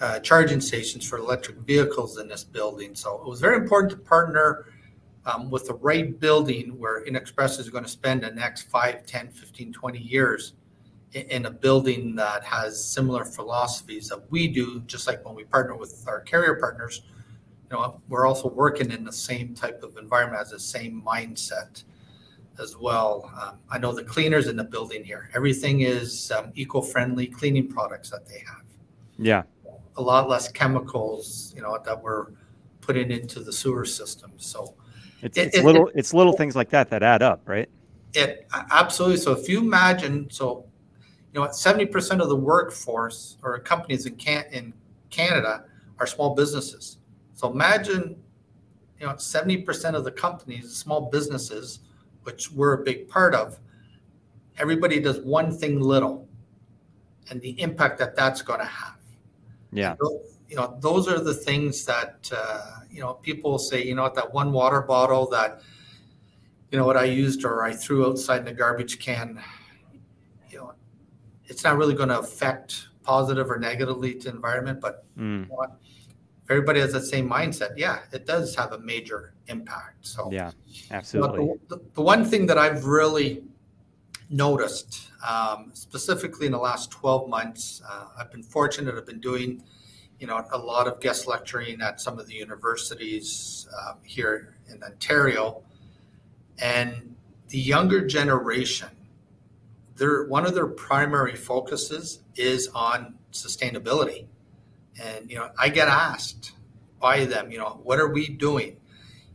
uh, 0.00 0.20
charging 0.20 0.60
stations 0.60 1.08
for 1.08 1.18
electric 1.18 1.58
vehicles 1.58 2.18
in 2.18 2.28
this 2.28 2.44
building. 2.44 2.94
So 2.94 3.20
it 3.20 3.28
was 3.28 3.40
very 3.40 3.56
important 3.56 3.90
to 3.92 3.98
partner 3.98 4.66
um, 5.26 5.50
with 5.50 5.66
the 5.66 5.74
right 5.74 6.18
building 6.18 6.78
where 6.78 7.04
InXpress 7.04 7.58
is 7.58 7.68
going 7.68 7.84
to 7.84 7.90
spend 7.90 8.22
the 8.22 8.30
next 8.30 8.70
5, 8.70 9.04
10, 9.04 9.30
15, 9.30 9.72
20 9.72 9.98
years 9.98 10.54
in, 11.12 11.22
in 11.22 11.46
a 11.46 11.50
building 11.50 12.14
that 12.16 12.44
has 12.44 12.82
similar 12.82 13.24
philosophies 13.24 14.08
that 14.08 14.30
we 14.30 14.48
do, 14.48 14.80
just 14.86 15.06
like 15.06 15.24
when 15.24 15.34
we 15.34 15.44
partner 15.44 15.76
with 15.76 16.04
our 16.06 16.20
carrier 16.20 16.54
partners. 16.54 17.02
You 17.70 17.76
know, 17.76 18.00
we're 18.08 18.26
also 18.26 18.48
working 18.48 18.90
in 18.92 19.04
the 19.04 19.12
same 19.12 19.54
type 19.54 19.82
of 19.82 19.98
environment 19.98 20.40
as 20.40 20.50
the 20.50 20.60
same 20.60 21.02
mindset 21.02 21.82
as 22.58 22.76
well. 22.76 23.30
Um, 23.40 23.58
I 23.70 23.78
know 23.78 23.92
the 23.92 24.04
cleaners 24.04 24.46
in 24.46 24.56
the 24.56 24.64
building 24.64 25.04
here. 25.04 25.28
Everything 25.34 25.82
is 25.82 26.30
um, 26.30 26.50
eco-friendly 26.54 27.26
cleaning 27.26 27.68
products 27.68 28.10
that 28.10 28.26
they 28.26 28.38
have. 28.38 28.64
Yeah 29.18 29.42
a 29.98 30.02
lot 30.02 30.28
less 30.28 30.50
chemicals, 30.50 31.52
you 31.54 31.62
know, 31.62 31.78
that 31.84 32.02
we're 32.02 32.28
putting 32.80 33.10
into 33.10 33.40
the 33.40 33.52
sewer 33.52 33.84
system. 33.84 34.32
So 34.36 34.74
it's, 35.20 35.36
it, 35.36 35.48
it's 35.48 35.58
it, 35.58 35.64
little 35.64 35.88
it, 35.88 35.94
it's 35.96 36.14
little 36.14 36.32
things 36.32 36.56
like 36.56 36.70
that 36.70 36.88
that 36.90 37.02
add 37.02 37.22
up, 37.22 37.42
right? 37.46 37.68
It 38.14 38.48
absolutely. 38.70 39.18
So 39.18 39.32
if 39.32 39.48
you 39.48 39.58
imagine, 39.58 40.30
so 40.30 40.64
you 41.34 41.40
know, 41.40 41.50
seventy 41.52 41.86
percent 41.86 42.22
of 42.22 42.28
the 42.28 42.36
workforce 42.36 43.36
or 43.42 43.58
companies 43.58 44.06
in 44.06 44.14
can 44.16 44.44
in 44.50 44.72
Canada 45.10 45.64
are 45.98 46.06
small 46.06 46.34
businesses. 46.34 46.98
So 47.34 47.52
imagine, 47.52 48.16
you 48.98 49.06
know, 49.06 49.16
seventy 49.18 49.58
percent 49.58 49.94
of 49.94 50.04
the 50.04 50.12
companies, 50.12 50.74
small 50.74 51.10
businesses, 51.10 51.80
which 52.22 52.50
we're 52.52 52.74
a 52.80 52.84
big 52.84 53.08
part 53.08 53.34
of. 53.34 53.58
Everybody 54.58 55.00
does 55.00 55.20
one 55.20 55.56
thing 55.56 55.80
little, 55.80 56.26
and 57.30 57.40
the 57.40 57.60
impact 57.60 57.98
that 57.98 58.16
that's 58.16 58.42
going 58.42 58.60
to 58.60 58.66
have. 58.66 58.97
Yeah. 59.72 59.96
You 60.48 60.56
know, 60.56 60.78
those 60.80 61.08
are 61.08 61.20
the 61.20 61.34
things 61.34 61.84
that, 61.84 62.30
uh, 62.34 62.80
you 62.90 63.00
know, 63.00 63.14
people 63.14 63.58
say, 63.58 63.84
you 63.84 63.94
know 63.94 64.02
what, 64.02 64.14
that 64.14 64.32
one 64.32 64.52
water 64.52 64.80
bottle 64.80 65.28
that, 65.28 65.60
you 66.70 66.78
know, 66.78 66.86
what 66.86 66.96
I 66.96 67.04
used 67.04 67.44
or 67.44 67.62
I 67.62 67.72
threw 67.72 68.08
outside 68.08 68.38
in 68.40 68.44
the 68.46 68.52
garbage 68.52 68.98
can, 68.98 69.42
you 70.50 70.58
know, 70.58 70.72
it's 71.46 71.64
not 71.64 71.76
really 71.76 71.94
going 71.94 72.08
to 72.08 72.18
affect 72.18 72.88
positive 73.02 73.50
or 73.50 73.58
negatively 73.58 74.14
to 74.14 74.28
environment, 74.30 74.80
but 74.80 75.04
mm. 75.18 75.42
you 75.42 75.48
know 75.48 75.66
if 76.48 76.52
everybody 76.52 76.80
has 76.80 76.92
the 76.92 77.00
same 77.00 77.28
mindset, 77.28 77.76
yeah, 77.76 77.98
it 78.10 78.24
does 78.24 78.54
have 78.54 78.72
a 78.72 78.78
major 78.78 79.34
impact. 79.48 80.06
So 80.06 80.30
yeah, 80.32 80.50
absolutely. 80.90 81.42
You 81.42 81.46
know, 81.46 81.58
the, 81.68 81.76
the, 81.76 81.82
the, 81.96 82.00
one 82.00 82.24
thing 82.24 82.46
that 82.46 82.56
I've 82.56 82.86
really 82.86 83.44
noticed, 84.30 85.07
um, 85.26 85.70
specifically 85.74 86.46
in 86.46 86.52
the 86.52 86.58
last 86.58 86.90
12 86.90 87.28
months. 87.28 87.82
Uh, 87.88 88.06
I've 88.18 88.30
been 88.30 88.42
fortunate. 88.42 88.94
I've 88.94 89.06
been 89.06 89.20
doing, 89.20 89.62
you 90.18 90.26
know, 90.26 90.44
a 90.52 90.58
lot 90.58 90.86
of 90.86 91.00
guest 91.00 91.26
lecturing 91.26 91.80
at 91.80 92.00
some 92.00 92.18
of 92.18 92.26
the 92.26 92.34
universities 92.34 93.68
um, 93.80 93.96
here 94.02 94.54
in 94.68 94.82
Ontario, 94.82 95.62
and 96.60 97.14
the 97.48 97.58
younger 97.58 98.06
generation, 98.06 98.88
their 99.96 100.26
one 100.26 100.46
of 100.46 100.54
their 100.54 100.66
primary 100.66 101.34
focuses 101.34 102.20
is 102.36 102.68
on 102.74 103.14
sustainability, 103.32 104.26
and 105.02 105.30
you 105.30 105.38
know, 105.38 105.50
I 105.58 105.68
get 105.68 105.88
asked 105.88 106.52
by 107.00 107.24
them, 107.24 107.50
you 107.50 107.58
know, 107.58 107.80
what 107.82 107.98
are 107.98 108.08
we 108.08 108.28
doing, 108.28 108.76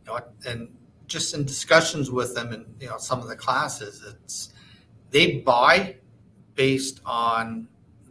you 0.06 0.12
know, 0.12 0.20
and 0.46 0.68
just 1.06 1.34
in 1.34 1.44
discussions 1.44 2.10
with 2.10 2.34
them 2.34 2.52
and 2.52 2.66
you 2.80 2.88
know 2.88 2.98
some 2.98 3.20
of 3.20 3.28
the 3.28 3.36
classes, 3.36 4.02
it's 4.22 4.53
they 5.10 5.38
buy 5.38 5.96
based 6.54 7.00
on 7.04 7.68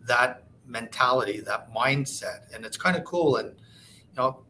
that 0.07 0.43
mentality, 0.65 1.39
that 1.41 1.73
mindset, 1.73 2.53
and 2.53 2.65
it's 2.65 2.77
kind 2.77 2.95
of 2.95 3.03
cool. 3.03 3.37
And 3.37 3.49
you 3.49 4.17
know, 4.17 4.43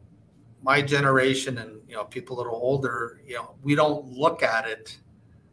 my 0.62 0.80
generation 0.80 1.58
and 1.58 1.80
you 1.88 1.94
know 1.94 2.04
people 2.04 2.36
that 2.36 2.44
are 2.44 2.50
older, 2.50 3.20
you 3.26 3.34
know, 3.34 3.54
we 3.62 3.74
don't 3.74 4.06
look 4.06 4.42
at 4.42 4.66
it 4.66 4.98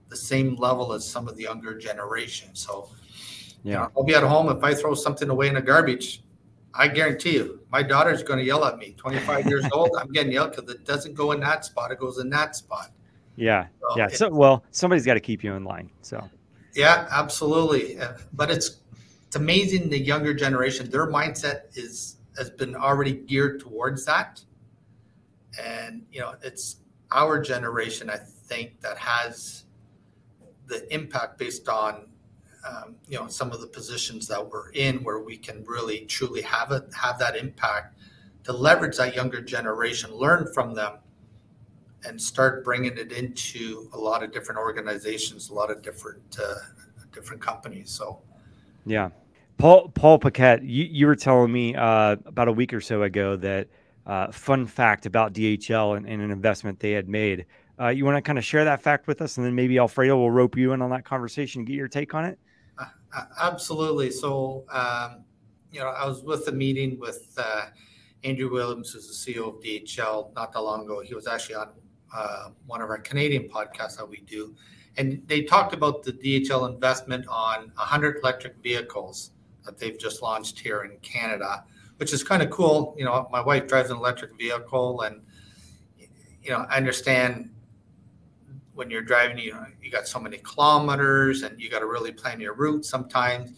the 0.09 0.15
same 0.15 0.55
level 0.55 0.93
as 0.93 1.07
some 1.07 1.27
of 1.27 1.37
the 1.37 1.43
younger 1.43 1.77
generation. 1.77 2.49
So, 2.53 2.89
yeah, 3.63 3.71
you 3.71 3.77
know, 3.77 3.91
I'll 3.97 4.03
be 4.03 4.15
at 4.15 4.23
home 4.23 4.49
if 4.49 4.63
I 4.63 4.73
throw 4.73 4.93
something 4.93 5.29
away 5.29 5.47
in 5.47 5.55
the 5.55 5.61
garbage. 5.61 6.23
I 6.73 6.87
guarantee 6.87 7.33
you, 7.33 7.59
my 7.69 7.83
daughter's 7.83 8.23
going 8.23 8.39
to 8.39 8.45
yell 8.45 8.63
at 8.63 8.77
me. 8.77 8.95
25 8.97 9.45
years 9.47 9.65
old, 9.73 9.89
I'm 9.99 10.09
getting 10.11 10.31
yelled 10.31 10.55
because 10.55 10.73
it 10.73 10.85
doesn't 10.85 11.15
go 11.15 11.33
in 11.33 11.39
that 11.41 11.65
spot; 11.65 11.91
it 11.91 11.99
goes 11.99 12.19
in 12.19 12.29
that 12.29 12.55
spot. 12.55 12.91
Yeah, 13.35 13.67
so 13.79 13.97
yeah. 13.97 14.07
So, 14.07 14.29
well, 14.29 14.63
somebody's 14.71 15.05
got 15.05 15.15
to 15.15 15.19
keep 15.19 15.43
you 15.43 15.53
in 15.55 15.63
line. 15.63 15.89
So 16.01 16.29
yeah, 16.73 17.07
absolutely. 17.11 17.99
Uh, 17.99 18.13
but 18.33 18.49
it's 18.51 18.81
it's 19.27 19.35
amazing 19.35 19.89
the 19.89 19.97
younger 19.99 20.33
generation, 20.33 20.89
their 20.89 21.07
mindset 21.07 21.77
is 21.77 22.17
has 22.37 22.49
been 22.49 22.75
already 22.75 23.13
geared 23.13 23.59
towards 23.59 24.05
that. 24.05 24.41
And 25.61 26.05
you 26.11 26.21
know, 26.21 26.35
it's 26.43 26.77
our 27.11 27.41
generation, 27.41 28.09
I 28.09 28.17
think, 28.17 28.81
that 28.81 28.97
has 28.97 29.63
the 30.67 30.93
impact 30.93 31.37
based 31.37 31.67
on 31.67 32.07
um, 32.67 32.95
you 33.07 33.17
know 33.17 33.27
some 33.27 33.51
of 33.51 33.61
the 33.61 33.67
positions 33.67 34.27
that 34.27 34.49
we're 34.49 34.69
in, 34.71 35.03
where 35.03 35.19
we 35.19 35.37
can 35.37 35.63
really 35.65 36.05
truly 36.05 36.41
have 36.41 36.71
it 36.71 36.83
have 36.93 37.19
that 37.19 37.35
impact 37.35 37.97
to 38.43 38.53
leverage 38.53 38.97
that 38.97 39.15
younger 39.15 39.41
generation, 39.41 40.13
learn 40.13 40.51
from 40.53 40.73
them, 40.73 40.93
and 42.05 42.21
start 42.21 42.63
bringing 42.63 42.97
it 42.97 43.11
into 43.11 43.89
a 43.93 43.97
lot 43.97 44.23
of 44.23 44.31
different 44.31 44.59
organizations, 44.59 45.49
a 45.49 45.53
lot 45.53 45.69
of 45.69 45.81
different 45.81 46.37
uh, 46.41 46.55
different 47.11 47.41
companies. 47.41 47.89
So, 47.91 48.21
yeah, 48.85 49.09
Paul 49.57 49.89
Paul 49.89 50.19
Paquette, 50.19 50.63
you, 50.63 50.85
you 50.85 51.07
were 51.07 51.15
telling 51.15 51.51
me 51.51 51.75
uh, 51.75 52.17
about 52.25 52.47
a 52.47 52.51
week 52.51 52.73
or 52.73 52.81
so 52.81 53.03
ago 53.03 53.35
that 53.37 53.67
uh, 54.05 54.31
fun 54.31 54.65
fact 54.65 55.05
about 55.05 55.33
DHL 55.33 55.97
and, 55.97 56.07
and, 56.07 56.21
an 56.21 56.31
investment 56.31 56.79
they 56.79 56.91
had 56.91 57.07
made. 57.07 57.45
Uh, 57.79 57.89
you 57.89 58.03
want 58.03 58.17
to 58.17 58.21
kind 58.21 58.39
of 58.39 58.43
share 58.43 58.65
that 58.65 58.81
fact 58.81 59.07
with 59.07 59.21
us, 59.21 59.37
and 59.37 59.45
then 59.45 59.53
maybe 59.53 59.77
Alfredo 59.77 60.17
will 60.17 60.31
rope 60.31 60.57
you 60.57 60.73
in 60.73 60.81
on 60.81 60.89
that 60.89 61.05
conversation 61.05 61.59
and 61.59 61.67
get 61.67 61.75
your 61.75 61.87
take 61.87 62.13
on 62.13 62.25
it. 62.25 62.39
Uh, 62.79 62.85
Absolutely. 63.39 64.09
So, 64.09 64.65
um, 64.71 65.23
you 65.71 65.79
know, 65.79 65.87
I 65.87 66.05
was 66.05 66.23
with 66.23 66.47
a 66.47 66.51
meeting 66.51 66.99
with 66.99 67.33
uh, 67.37 67.67
Andrew 68.23 68.51
Williams, 68.51 68.91
who's 68.91 69.07
the 69.07 69.33
CEO 69.33 69.49
of 69.49 69.61
DHL, 69.61 70.33
not 70.35 70.51
that 70.53 70.61
long 70.61 70.83
ago. 70.85 71.01
He 71.01 71.13
was 71.13 71.27
actually 71.27 71.55
on 71.55 71.69
uh, 72.15 72.49
one 72.67 72.81
of 72.81 72.89
our 72.89 72.97
Canadian 72.97 73.49
podcasts 73.49 73.97
that 73.97 74.07
we 74.07 74.21
do, 74.27 74.55
and 74.97 75.21
they 75.27 75.43
talked 75.43 75.73
about 75.73 76.03
the 76.03 76.11
DHL 76.11 76.71
investment 76.73 77.25
on 77.27 77.71
100 77.75 78.17
electric 78.17 78.55
vehicles 78.57 79.31
that 79.65 79.77
they've 79.77 79.97
just 79.97 80.21
launched 80.21 80.59
here 80.59 80.83
in 80.83 80.97
Canada, 81.01 81.63
which 81.97 82.13
is 82.13 82.23
kind 82.23 82.41
of 82.41 82.49
cool. 82.49 82.95
You 82.97 83.05
know, 83.05 83.27
my 83.31 83.41
wife 83.41 83.67
drives 83.67 83.89
an 83.89 83.97
electric 83.97 84.37
vehicle, 84.37 85.01
and 85.01 85.21
you 86.43 86.49
know, 86.49 86.65
I 86.69 86.77
understand 86.77 87.49
when 88.73 88.89
you're 88.89 89.01
driving, 89.01 89.37
you 89.37 89.53
know, 89.53 89.65
you 89.81 89.91
got 89.91 90.07
so 90.07 90.19
many 90.19 90.37
kilometers, 90.37 91.43
and 91.43 91.59
you 91.61 91.69
got 91.69 91.79
to 91.79 91.85
really 91.85 92.11
plan 92.11 92.39
your 92.39 92.53
route 92.53 92.85
sometimes. 92.85 93.53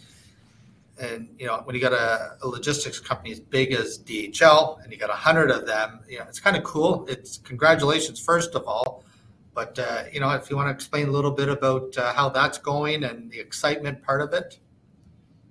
And 1.00 1.30
you 1.40 1.48
know, 1.48 1.62
when 1.64 1.76
you 1.76 1.82
got 1.82 1.94
a, 1.94 2.38
a 2.42 2.48
logistics 2.48 3.00
company 3.00 3.32
as 3.32 3.40
big 3.40 3.74
as 3.74 4.00
DHL, 4.00 4.84
and 4.84 4.92
you 4.92 4.98
got 4.98 5.10
a 5.10 5.14
hundred 5.14 5.50
of 5.50 5.66
them, 5.66 6.02
you 6.08 6.20
know, 6.20 6.26
it's 6.28 6.40
kind 6.40 6.56
of 6.56 6.64
cool. 6.64 7.06
It's 7.10 7.38
congratulations, 7.38 8.20
first 8.20 8.54
of 8.54 8.68
all. 8.68 9.04
But 9.54 9.78
uh, 9.78 10.04
you 10.12 10.20
know, 10.20 10.30
if 10.32 10.50
you 10.50 10.56
want 10.56 10.68
to 10.68 10.74
explain 10.74 11.08
a 11.08 11.12
little 11.12 11.32
bit 11.32 11.50
about 11.50 11.98
uh, 11.98 12.14
how 12.14 12.30
that's 12.30 12.58
going 12.58 13.04
and 13.04 13.32
the 13.32 13.40
excitement 13.40 14.04
part 14.04 14.22
of 14.22 14.34
it. 14.34 14.60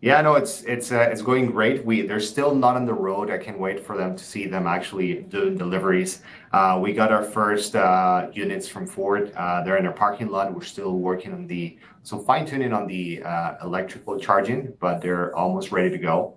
Yeah, 0.00 0.20
no, 0.20 0.34
it's 0.34 0.62
it's 0.64 0.90
uh, 0.90 1.08
it's 1.12 1.22
going 1.22 1.46
great. 1.46 1.84
We 1.84 2.02
they're 2.02 2.18
still 2.18 2.56
not 2.56 2.74
on 2.74 2.86
the 2.86 2.92
road. 2.92 3.30
I 3.30 3.38
can't 3.38 3.58
wait 3.58 3.78
for 3.78 3.96
them 3.96 4.16
to 4.16 4.24
see 4.24 4.48
them 4.48 4.66
actually 4.66 5.22
doing 5.22 5.56
deliveries. 5.56 6.22
Uh, 6.52 6.80
we 6.82 6.92
got 6.92 7.12
our 7.12 7.22
first 7.22 7.76
uh, 7.76 8.26
units 8.32 8.66
from 8.66 8.84
Ford. 8.84 9.32
Uh, 9.36 9.62
they're 9.62 9.76
in 9.76 9.86
our 9.86 9.92
parking 9.92 10.28
lot. 10.28 10.52
We're 10.52 10.62
still 10.62 10.98
working 10.98 11.32
on 11.32 11.46
the 11.46 11.78
so 12.02 12.18
fine 12.18 12.46
tuning 12.46 12.72
on 12.72 12.86
the 12.86 13.22
uh, 13.22 13.54
electrical 13.62 14.18
charging, 14.18 14.72
but 14.80 15.00
they're 15.00 15.34
almost 15.36 15.72
ready 15.72 15.90
to 15.90 15.98
go. 15.98 16.36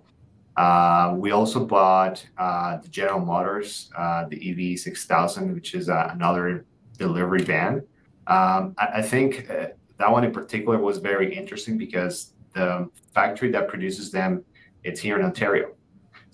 Uh, 0.56 1.14
we 1.16 1.32
also 1.32 1.64
bought 1.64 2.24
the 2.36 2.88
General 2.88 3.20
Motors, 3.20 3.90
the 4.30 4.72
EV 4.72 4.78
six 4.78 5.04
thousand, 5.04 5.54
which 5.54 5.74
is 5.74 5.88
another 5.88 6.64
delivery 6.98 7.42
van. 7.42 7.82
Um, 8.26 8.74
I, 8.78 8.86
I 8.94 9.02
think 9.02 9.48
that 9.48 10.10
one 10.10 10.24
in 10.24 10.32
particular 10.32 10.78
was 10.78 10.98
very 10.98 11.34
interesting 11.34 11.78
because 11.78 12.32
the 12.54 12.88
factory 13.14 13.50
that 13.50 13.68
produces 13.68 14.10
them, 14.10 14.44
it's 14.84 15.00
here 15.00 15.18
in 15.18 15.24
Ontario. 15.24 15.75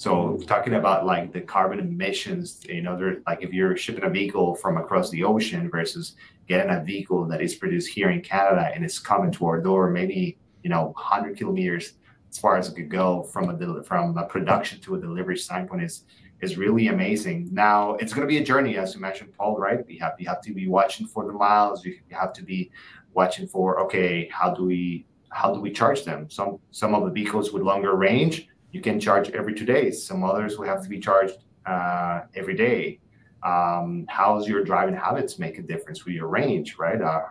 So 0.03 0.37
talking 0.49 0.75
about 0.75 1.07
like 1.07 1.33
the 1.33 1.41
carbon 1.41 1.79
emissions, 1.79 2.61
you 2.69 2.83
know, 2.83 2.99
they're 2.99 3.19
like 3.25 3.45
if 3.45 3.53
you're 3.53 3.77
shipping 3.77 4.03
a 4.03 4.11
vehicle 4.11 4.57
from 4.57 4.77
across 4.77 5.11
the 5.11 5.23
ocean 5.23 5.71
versus 5.71 6.17
getting 6.49 6.75
a 6.75 6.83
vehicle 6.83 7.25
that 7.29 7.41
is 7.41 7.55
produced 7.55 7.89
here 7.89 8.11
in 8.11 8.21
Canada 8.21 8.73
and 8.75 8.85
it's 8.85 8.99
coming 8.99 9.31
to 9.31 9.47
our 9.47 9.61
door, 9.61 9.91
maybe 9.91 10.39
you 10.65 10.71
know 10.71 10.87
100 10.87 11.37
kilometers 11.37 11.93
as 12.29 12.37
far 12.37 12.57
as 12.57 12.69
it 12.69 12.75
could 12.75 12.91
go 12.91 13.23
from 13.23 13.49
a 13.51 13.83
from 13.85 14.19
a 14.19 14.25
production 14.25 14.81
to 14.81 14.97
a 14.97 15.01
delivery 15.01 15.39
standpoint 15.39 15.85
is 15.85 16.03
is 16.41 16.59
really 16.59 16.89
amazing. 16.89 17.49
Now 17.53 17.95
it's 18.01 18.13
going 18.13 18.27
to 18.27 18.35
be 18.35 18.39
a 18.39 18.45
journey, 18.45 18.77
as 18.79 18.97
you 18.97 19.01
mentioned, 19.01 19.33
Paul. 19.39 19.57
Right? 19.57 19.87
We 19.87 19.99
have 19.99 20.15
you 20.19 20.27
have 20.27 20.43
to 20.43 20.53
be 20.53 20.67
watching 20.67 21.07
for 21.07 21.25
the 21.25 21.33
miles. 21.33 21.85
You 21.85 21.95
have 22.11 22.33
to 22.33 22.43
be 22.43 22.73
watching 23.15 23.47
for 23.47 23.79
okay, 23.83 24.29
how 24.33 24.53
do 24.53 24.65
we 24.65 25.07
how 25.31 25.55
do 25.55 25.61
we 25.61 25.71
charge 25.71 26.05
them? 26.05 26.29
Some 26.29 26.59
some 26.73 26.93
of 26.93 27.05
the 27.05 27.11
vehicles 27.11 27.53
with 27.53 27.63
longer 27.63 27.95
range, 27.95 28.49
you 28.73 28.81
can 28.81 28.99
charge 28.99 29.31
every 29.31 29.55
two 29.55 29.67
days. 29.67 30.05
Some 30.05 30.25
others 30.25 30.59
will 30.59 30.67
have 30.67 30.83
to 30.83 30.89
be 30.89 30.99
charged 30.99 31.39
uh, 31.67 32.23
every 32.35 32.55
day. 32.55 32.99
Um, 33.45 34.07
how's 34.09 34.49
your 34.49 34.65
driving 34.65 34.95
habits 34.95 35.39
make 35.39 35.59
a 35.59 35.63
difference 35.63 36.05
with 36.05 36.15
your 36.15 36.29
range, 36.29 36.77
right? 36.79 37.01
Uh, 37.01 37.23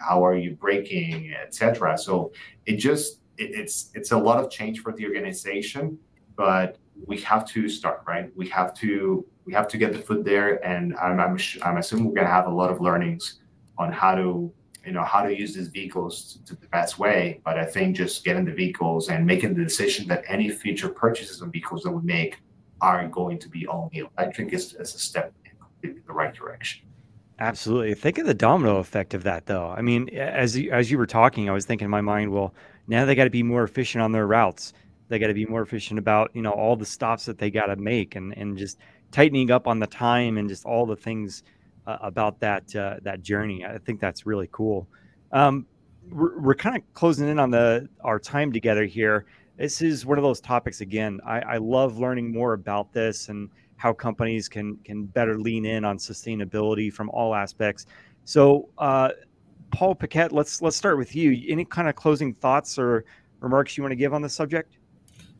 how 0.00 0.24
are 0.24 0.36
you 0.36 0.54
braking, 0.54 1.34
etc. 1.34 1.96
So 1.98 2.32
it 2.66 2.76
just 2.76 3.20
it, 3.38 3.50
it's 3.54 3.90
it's 3.94 4.12
a 4.12 4.18
lot 4.18 4.42
of 4.42 4.50
change 4.50 4.80
for 4.80 4.92
the 4.92 5.04
organization, 5.06 5.98
but 6.36 6.78
we 7.06 7.18
have 7.20 7.46
to 7.48 7.68
start 7.68 8.02
right. 8.06 8.30
We 8.36 8.48
have 8.50 8.74
to 8.74 9.26
we 9.46 9.52
have 9.54 9.68
to 9.68 9.78
get 9.78 9.92
the 9.92 9.98
foot 9.98 10.24
there, 10.24 10.64
and 10.64 10.94
I'm 10.96 11.18
I'm, 11.18 11.38
I'm 11.62 11.76
assuming 11.78 12.06
we're 12.06 12.14
gonna 12.14 12.28
have 12.28 12.46
a 12.46 12.54
lot 12.54 12.70
of 12.70 12.80
learnings 12.80 13.40
on 13.78 13.90
how 13.90 14.14
to 14.14 14.52
you 14.86 14.92
know 14.92 15.04
how 15.04 15.22
to 15.22 15.36
use 15.36 15.54
these 15.54 15.68
vehicles 15.68 16.40
to, 16.46 16.54
to 16.54 16.60
the 16.60 16.68
best 16.68 16.98
way. 16.98 17.40
But 17.44 17.58
i 17.58 17.64
think 17.64 17.96
just 17.96 18.24
getting 18.24 18.44
the 18.44 18.52
vehicles 18.52 19.08
and 19.08 19.26
making 19.26 19.54
the 19.54 19.64
decision 19.64 20.06
that 20.08 20.24
any 20.28 20.50
future 20.50 20.88
purchases 20.88 21.40
of 21.40 21.50
vehicles 21.50 21.82
that 21.82 21.90
we 21.90 22.02
make 22.02 22.40
are 22.80 23.06
going 23.08 23.38
to 23.38 23.48
be 23.48 23.66
only 23.66 23.98
electric 24.16 24.52
is, 24.52 24.74
is 24.74 24.94
a 24.94 24.98
step 24.98 25.32
in 25.82 26.02
the 26.06 26.12
right 26.12 26.34
direction. 26.34 26.86
Absolutely. 27.38 27.94
Think 27.94 28.18
of 28.18 28.26
the 28.26 28.34
domino 28.34 28.76
effect 28.76 29.14
of 29.14 29.22
that 29.24 29.46
though. 29.46 29.68
I 29.68 29.82
mean 29.82 30.08
as 30.10 30.56
you, 30.56 30.70
as 30.70 30.90
you 30.90 30.98
were 30.98 31.06
talking 31.06 31.48
i 31.48 31.52
was 31.52 31.66
thinking 31.66 31.86
in 31.86 31.90
my 31.90 32.00
mind 32.00 32.30
well 32.30 32.54
now 32.86 33.04
they 33.04 33.14
got 33.14 33.24
to 33.24 33.30
be 33.30 33.42
more 33.42 33.64
efficient 33.64 34.02
on 34.02 34.12
their 34.12 34.26
routes. 34.26 34.72
They 35.08 35.18
got 35.18 35.28
to 35.28 35.34
be 35.34 35.46
more 35.46 35.62
efficient 35.62 35.98
about 35.98 36.30
you 36.34 36.42
know 36.42 36.52
all 36.52 36.76
the 36.76 36.86
stops 36.86 37.24
that 37.26 37.38
they 37.38 37.50
got 37.50 37.66
to 37.66 37.76
make 37.76 38.16
and 38.16 38.36
and 38.36 38.56
just 38.56 38.78
tightening 39.10 39.50
up 39.50 39.68
on 39.68 39.78
the 39.78 39.86
time 39.86 40.38
and 40.38 40.48
just 40.48 40.64
all 40.64 40.86
the 40.86 40.96
things 40.96 41.42
uh, 41.86 41.98
about 42.00 42.40
that 42.40 42.74
uh, 42.74 42.96
that 43.02 43.22
journey. 43.22 43.64
I 43.64 43.78
think 43.78 44.00
that's 44.00 44.26
really 44.26 44.48
cool. 44.52 44.86
Um, 45.32 45.66
we're, 46.10 46.38
we're 46.40 46.54
kind 46.54 46.76
of 46.76 46.82
closing 46.94 47.28
in 47.28 47.38
on 47.38 47.50
the 47.50 47.88
our 48.02 48.18
time 48.18 48.52
together 48.52 48.84
here. 48.84 49.26
This 49.56 49.82
is 49.82 50.04
one 50.04 50.18
of 50.18 50.24
those 50.24 50.40
topics 50.40 50.80
again. 50.80 51.20
I, 51.24 51.40
I 51.40 51.56
love 51.58 51.98
learning 51.98 52.32
more 52.32 52.54
about 52.54 52.92
this 52.92 53.28
and 53.28 53.48
how 53.76 53.92
companies 53.92 54.48
can 54.48 54.76
can 54.78 55.04
better 55.04 55.38
lean 55.38 55.64
in 55.64 55.84
on 55.84 55.98
sustainability 55.98 56.92
from 56.92 57.10
all 57.10 57.34
aspects. 57.34 57.86
So, 58.24 58.68
uh, 58.78 59.10
Paul 59.70 59.94
Paquette, 59.94 60.32
let's 60.32 60.62
let's 60.62 60.76
start 60.76 60.98
with 60.98 61.14
you. 61.14 61.44
Any 61.48 61.64
kind 61.64 61.88
of 61.88 61.94
closing 61.94 62.34
thoughts 62.34 62.78
or 62.78 63.04
remarks 63.40 63.76
you 63.76 63.82
want 63.82 63.92
to 63.92 63.96
give 63.96 64.14
on 64.14 64.22
the 64.22 64.28
subject? 64.28 64.78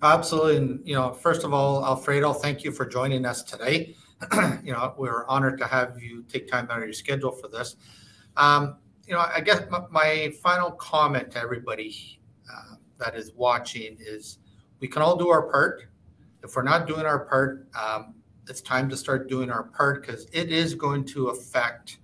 Absolutely. 0.03 0.57
And, 0.59 0.87
you 0.87 0.95
know, 0.95 1.13
first 1.13 1.45
of 1.45 1.55
all, 1.55 1.85
Alfredo, 1.85 2.35
thank 2.35 2.63
you 2.63 2.71
for 2.71 2.85
joining 2.85 3.25
us 3.25 3.43
today. 3.43 3.97
you 4.65 4.73
know, 4.73 4.95
we're 4.97 5.27
honored 5.27 5.59
to 5.59 5.67
have 5.67 6.01
you 6.03 6.23
take 6.25 6.49
time 6.49 6.69
out 6.71 6.79
of 6.79 6.85
your 6.85 6.93
schedule 6.93 7.33
for 7.33 7.49
this. 7.49 7.77
Um, 8.37 8.77
you 9.07 9.15
know, 9.15 9.21
I 9.21 9.41
guess 9.41 9.63
my, 9.71 9.83
my, 9.91 10.33
final 10.43 10.71
comment 10.73 11.31
to 11.33 11.41
everybody 11.41 12.21
uh, 12.53 12.77
that 12.99 13.15
is 13.15 13.33
watching 13.35 13.97
is 14.01 14.39
we 14.81 14.89
can 14.89 15.03
all 15.03 15.17
do 15.17 15.29
our 15.29 15.43
part. 15.43 15.85
If 16.43 16.57
we're 16.57 16.63
not 16.63 16.87
doing 16.87 17.07
our 17.07 17.25
part, 17.27 17.69
um, 17.79 18.15
it's 18.49 18.61
time 18.61 18.89
to 18.91 18.97
start 18.97 19.29
doing 19.29 19.51
our 19.51 19.65
part 19.65 20.07
because 20.07 20.27
it 20.33 20.51
is 20.51 20.75
going 20.75 21.05
to 21.07 21.29
affect, 21.29 21.99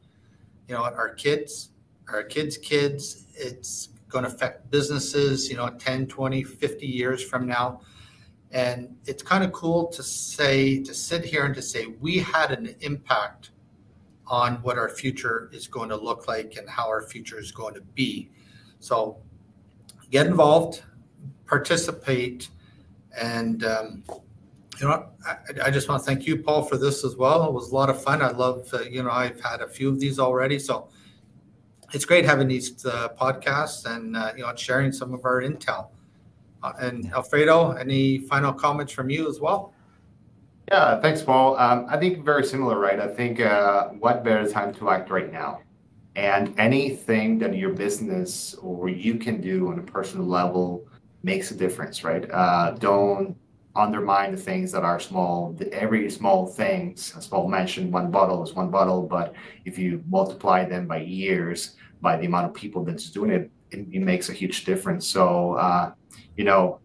you 0.69 0.75
know, 0.75 0.83
our 0.83 1.15
kids, 1.15 1.71
our 2.09 2.23
kids' 2.23 2.57
kids. 2.57 3.27
It's 3.35 3.91
going 4.09 4.25
to 4.25 4.31
affect 4.31 4.71
businesses, 4.71 5.49
you 5.49 5.57
know, 5.57 5.71
10, 5.71 6.07
20, 6.07 6.43
50 6.43 6.87
years 6.87 7.23
from 7.23 7.47
now. 7.47 7.81
And 8.53 8.97
it's 9.07 9.23
kind 9.23 9.45
of 9.45 9.53
cool 9.53 9.87
to 9.89 10.03
say, 10.03 10.83
to 10.83 10.93
sit 10.93 11.25
here 11.25 11.45
and 11.45 11.55
to 11.55 11.63
say, 11.63 11.87
we 12.01 12.19
had 12.19 12.51
an 12.51 12.75
impact 12.81 13.51
on 14.27 14.57
what 14.63 14.79
our 14.79 14.89
future 14.89 15.51
is 15.53 15.67
going 15.67 15.89
to 15.89 15.97
look 15.97 16.29
like 16.29 16.57
and 16.57 16.69
how 16.69 16.89
our 16.89 17.03
future 17.03 17.39
is 17.39 17.53
going 17.53 17.75
to 17.75 17.81
be. 17.81 18.31
So 18.79 19.19
get 20.11 20.27
involved, 20.27 20.83
participate, 21.47 22.49
and 23.19 23.65
um, 23.65 24.05
you 24.81 24.89
know, 24.89 25.07
I, 25.27 25.67
I, 25.67 25.71
just 25.71 25.89
want 25.89 26.03
to 26.03 26.07
thank 26.07 26.27
you, 26.27 26.39
Paul, 26.39 26.63
for 26.63 26.77
this 26.77 27.05
as 27.05 27.17
well. 27.17 27.45
It 27.47 27.53
was 27.53 27.71
a 27.71 27.75
lot 27.75 27.91
of 27.91 28.03
fun. 28.03 28.23
I 28.23 28.31
love, 28.31 28.69
uh, 28.73 28.83
you 28.83 29.03
know, 29.03 29.11
I've 29.11 29.41
had 29.41 29.61
a 29.61 29.69
few 29.69 29.89
of 29.89 30.01
these 30.01 30.19
already, 30.19 30.59
so 30.59 30.89
it's 31.93 32.05
great 32.05 32.25
having 32.25 32.49
these 32.49 32.85
uh, 32.87 33.09
podcasts 33.21 33.85
and 33.85 34.17
uh, 34.17 34.33
you 34.37 34.43
know 34.43 34.55
sharing 34.55 34.93
some 34.93 35.13
of 35.13 35.25
our 35.25 35.43
intel. 35.43 35.89
Uh, 36.63 36.73
and 36.81 37.13
Alfredo, 37.13 37.73
any 37.73 38.19
final 38.19 38.53
comments 38.53 38.93
from 38.93 39.11
you 39.11 39.29
as 39.29 39.41
well? 39.41 39.73
Yeah, 40.71 41.01
thanks, 41.01 41.23
Paul. 41.23 41.57
Um, 41.59 41.87
I 41.89 41.97
think 41.97 42.25
very 42.25 42.45
similar, 42.45 42.79
right? 42.79 43.01
I 43.01 43.09
think 43.09 43.41
uh, 43.41 43.89
what 43.89 44.23
better 44.23 44.49
time 44.49 44.73
to 44.75 44.91
act 44.91 45.11
right 45.11 45.33
now? 45.33 45.63
And 46.17 46.55
anything 46.59 47.39
that 47.39 47.57
your 47.57 47.71
business 47.71 48.55
or 48.55 48.89
you 48.89 49.17
can 49.17 49.41
do 49.41 49.69
on 49.69 49.79
a 49.79 49.83
personal 49.83 50.27
level 50.27 50.87
makes 51.23 51.51
a 51.51 51.55
difference, 51.55 52.05
right? 52.05 52.29
Uh, 52.31 52.73
don't 52.73 53.37
undermine 53.77 54.33
the 54.33 54.37
things 54.37 54.73
that 54.73 54.83
are 54.83 55.01
small. 55.01 55.57
Every 55.73 56.11
small 56.11 56.47
things, 56.47 57.15
as 57.17 57.27
Paul 57.27 57.49
mentioned, 57.49 57.93
one 57.93 58.11
bottle 58.11 58.43
is 58.43 58.55
one 58.55 58.71
bottle, 58.71 59.03
but 59.03 59.35
if 59.65 59.79
you 59.79 60.03
multiply 60.09 60.65
them 60.65 60.87
by 60.87 60.99
years, 60.99 61.77
by 62.01 62.17
the 62.17 62.27
amount 62.27 62.47
of 62.47 62.55
people 62.55 62.85
that's 62.85 63.11
doing 63.11 63.31
it, 63.31 63.51
it, 63.71 63.87
it 63.93 64.01
makes 64.01 64.29
a 64.29 64.33
huge 64.33 64.65
difference. 64.65 65.07
So, 65.07 65.55
uh, 65.55 65.93
you 66.37 66.45
know, 66.45 66.81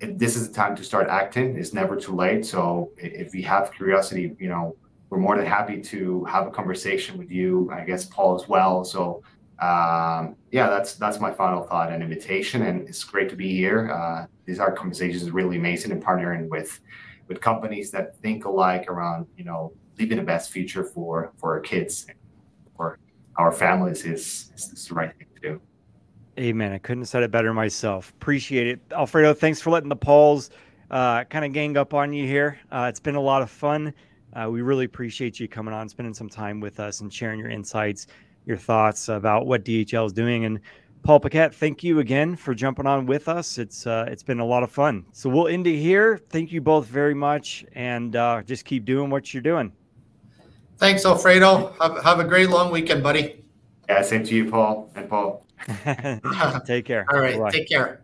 this 0.00 0.36
is 0.36 0.48
the 0.48 0.54
time 0.54 0.74
to 0.76 0.84
start 0.84 1.08
acting. 1.08 1.56
It's 1.56 1.74
never 1.74 1.96
too 1.96 2.14
late. 2.14 2.46
So, 2.46 2.90
if 2.96 3.34
you 3.34 3.42
have 3.44 3.72
curiosity, 3.72 4.34
you 4.38 4.48
know, 4.48 4.76
we're 5.10 5.18
more 5.18 5.36
than 5.36 5.46
happy 5.46 5.80
to 5.80 6.24
have 6.24 6.46
a 6.46 6.50
conversation 6.50 7.18
with 7.18 7.30
you. 7.30 7.70
I 7.72 7.84
guess 7.84 8.04
Paul 8.04 8.40
as 8.40 8.48
well. 8.48 8.84
So, 8.84 9.22
um, 9.60 10.36
yeah, 10.50 10.68
that's 10.68 10.94
that's 10.94 11.20
my 11.20 11.32
final 11.32 11.62
thought 11.64 11.92
and 11.92 12.02
invitation. 12.02 12.62
And 12.62 12.88
it's 12.88 13.04
great 13.04 13.28
to 13.30 13.36
be 13.36 13.54
here. 13.54 13.90
Uh, 13.90 14.26
these 14.46 14.58
are 14.58 14.72
conversations 14.72 15.30
really 15.30 15.56
amazing 15.56 15.92
and 15.92 16.02
partnering 16.02 16.48
with 16.48 16.80
with 17.28 17.40
companies 17.40 17.90
that 17.90 18.16
think 18.18 18.44
alike 18.44 18.88
around, 18.88 19.26
you 19.36 19.44
know, 19.44 19.72
leaving 19.98 20.16
the 20.16 20.24
best 20.24 20.50
future 20.50 20.84
for 20.84 21.32
for 21.36 21.54
our 21.54 21.60
kids, 21.60 22.06
for 22.76 22.98
our 23.36 23.52
families 23.52 24.04
is, 24.04 24.50
is 24.56 24.86
the 24.88 24.94
right 24.94 25.16
thing. 25.16 25.29
Amen. 26.38 26.72
I 26.72 26.78
couldn't 26.78 27.02
have 27.02 27.08
said 27.08 27.22
it 27.22 27.30
better 27.30 27.52
myself. 27.52 28.10
Appreciate 28.10 28.66
it. 28.66 28.80
Alfredo, 28.92 29.34
thanks 29.34 29.60
for 29.60 29.70
letting 29.70 29.88
the 29.88 29.96
Pauls 29.96 30.50
uh, 30.90 31.24
kind 31.24 31.44
of 31.44 31.52
gang 31.52 31.76
up 31.76 31.94
on 31.94 32.12
you 32.12 32.26
here. 32.26 32.58
Uh, 32.70 32.86
it's 32.88 33.00
been 33.00 33.14
a 33.16 33.20
lot 33.20 33.42
of 33.42 33.50
fun. 33.50 33.92
Uh, 34.32 34.48
we 34.48 34.62
really 34.62 34.84
appreciate 34.84 35.40
you 35.40 35.48
coming 35.48 35.74
on, 35.74 35.88
spending 35.88 36.14
some 36.14 36.28
time 36.28 36.60
with 36.60 36.78
us, 36.78 37.00
and 37.00 37.12
sharing 37.12 37.38
your 37.38 37.50
insights, 37.50 38.06
your 38.46 38.56
thoughts 38.56 39.08
about 39.08 39.46
what 39.46 39.64
DHL 39.64 40.06
is 40.06 40.12
doing. 40.12 40.44
And 40.44 40.60
Paul 41.02 41.18
Paquette, 41.18 41.54
thank 41.54 41.82
you 41.82 41.98
again 41.98 42.36
for 42.36 42.54
jumping 42.54 42.86
on 42.86 43.06
with 43.06 43.28
us. 43.28 43.58
It's 43.58 43.86
uh, 43.86 44.06
it's 44.08 44.22
been 44.22 44.38
a 44.38 44.44
lot 44.44 44.62
of 44.62 44.70
fun. 44.70 45.04
So 45.12 45.28
we'll 45.28 45.48
end 45.48 45.66
it 45.66 45.78
here. 45.78 46.18
Thank 46.28 46.52
you 46.52 46.60
both 46.60 46.86
very 46.86 47.14
much, 47.14 47.64
and 47.72 48.14
uh, 48.14 48.42
just 48.42 48.64
keep 48.64 48.84
doing 48.84 49.10
what 49.10 49.34
you're 49.34 49.42
doing. 49.42 49.72
Thanks, 50.78 51.04
Alfredo. 51.04 51.74
Have, 51.80 52.02
have 52.02 52.20
a 52.20 52.24
great 52.24 52.50
long 52.50 52.70
weekend, 52.70 53.02
buddy. 53.02 53.44
Yeah, 53.88 54.02
same 54.02 54.24
to 54.24 54.34
you, 54.34 54.50
Paul 54.50 54.90
and 54.94 55.08
Paul. 55.08 55.44
Take 56.66 56.84
care. 56.84 57.06
All 57.12 57.20
right, 57.20 57.38
Bye-bye. 57.38 57.50
take 57.50 57.68
care. 57.68 58.00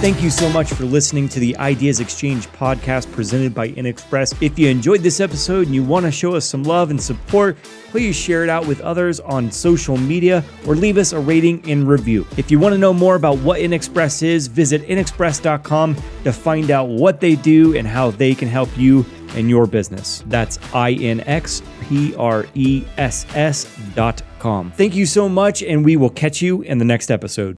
Thank 0.00 0.22
you 0.22 0.30
so 0.30 0.48
much 0.50 0.72
for 0.72 0.84
listening 0.84 1.28
to 1.30 1.40
the 1.40 1.56
Ideas 1.56 2.00
Xchange 2.00 2.46
podcast 2.48 3.10
presented 3.10 3.54
by 3.54 3.70
InXpress. 3.70 4.40
If 4.40 4.56
you 4.56 4.68
enjoyed 4.68 5.00
this 5.00 5.20
episode 5.20 5.66
and 5.66 5.74
you 5.74 5.82
want 5.82 6.04
to 6.04 6.12
show 6.12 6.36
us 6.36 6.44
some 6.44 6.62
love 6.62 6.90
and 6.90 7.02
support, 7.02 7.56
please 7.88 8.14
share 8.14 8.44
it 8.44 8.50
out 8.50 8.66
with 8.66 8.80
others 8.82 9.18
on 9.20 9.50
social 9.50 9.96
media 9.96 10.44
or 10.66 10.76
leave 10.76 10.96
us 10.96 11.12
a 11.12 11.18
rating 11.18 11.68
and 11.68 11.88
review. 11.88 12.24
If 12.36 12.50
you 12.50 12.60
want 12.60 12.74
to 12.74 12.78
know 12.78 12.92
more 12.92 13.16
about 13.16 13.38
what 13.38 13.58
InXpress 13.58 14.22
is, 14.22 14.46
visit 14.46 14.86
inxpress.com 14.86 15.96
to 16.24 16.32
find 16.32 16.70
out 16.70 16.88
what 16.88 17.20
they 17.20 17.34
do 17.34 17.76
and 17.76 17.88
how 17.88 18.10
they 18.12 18.34
can 18.34 18.48
help 18.48 18.68
you 18.78 19.04
and 19.34 19.48
your 19.50 19.66
business. 19.66 20.22
That's 20.26 20.58
I 20.74 20.92
N 20.92 21.20
X 21.20 21.62
P 21.82 22.14
R 22.16 22.46
E 22.54 22.84
S 22.96 23.26
S 23.34 23.64
dot 23.94 24.22
com. 24.38 24.70
Thank 24.72 24.94
you 24.94 25.06
so 25.06 25.28
much, 25.28 25.62
and 25.62 25.84
we 25.84 25.96
will 25.96 26.10
catch 26.10 26.42
you 26.42 26.62
in 26.62 26.78
the 26.78 26.84
next 26.84 27.10
episode. 27.10 27.54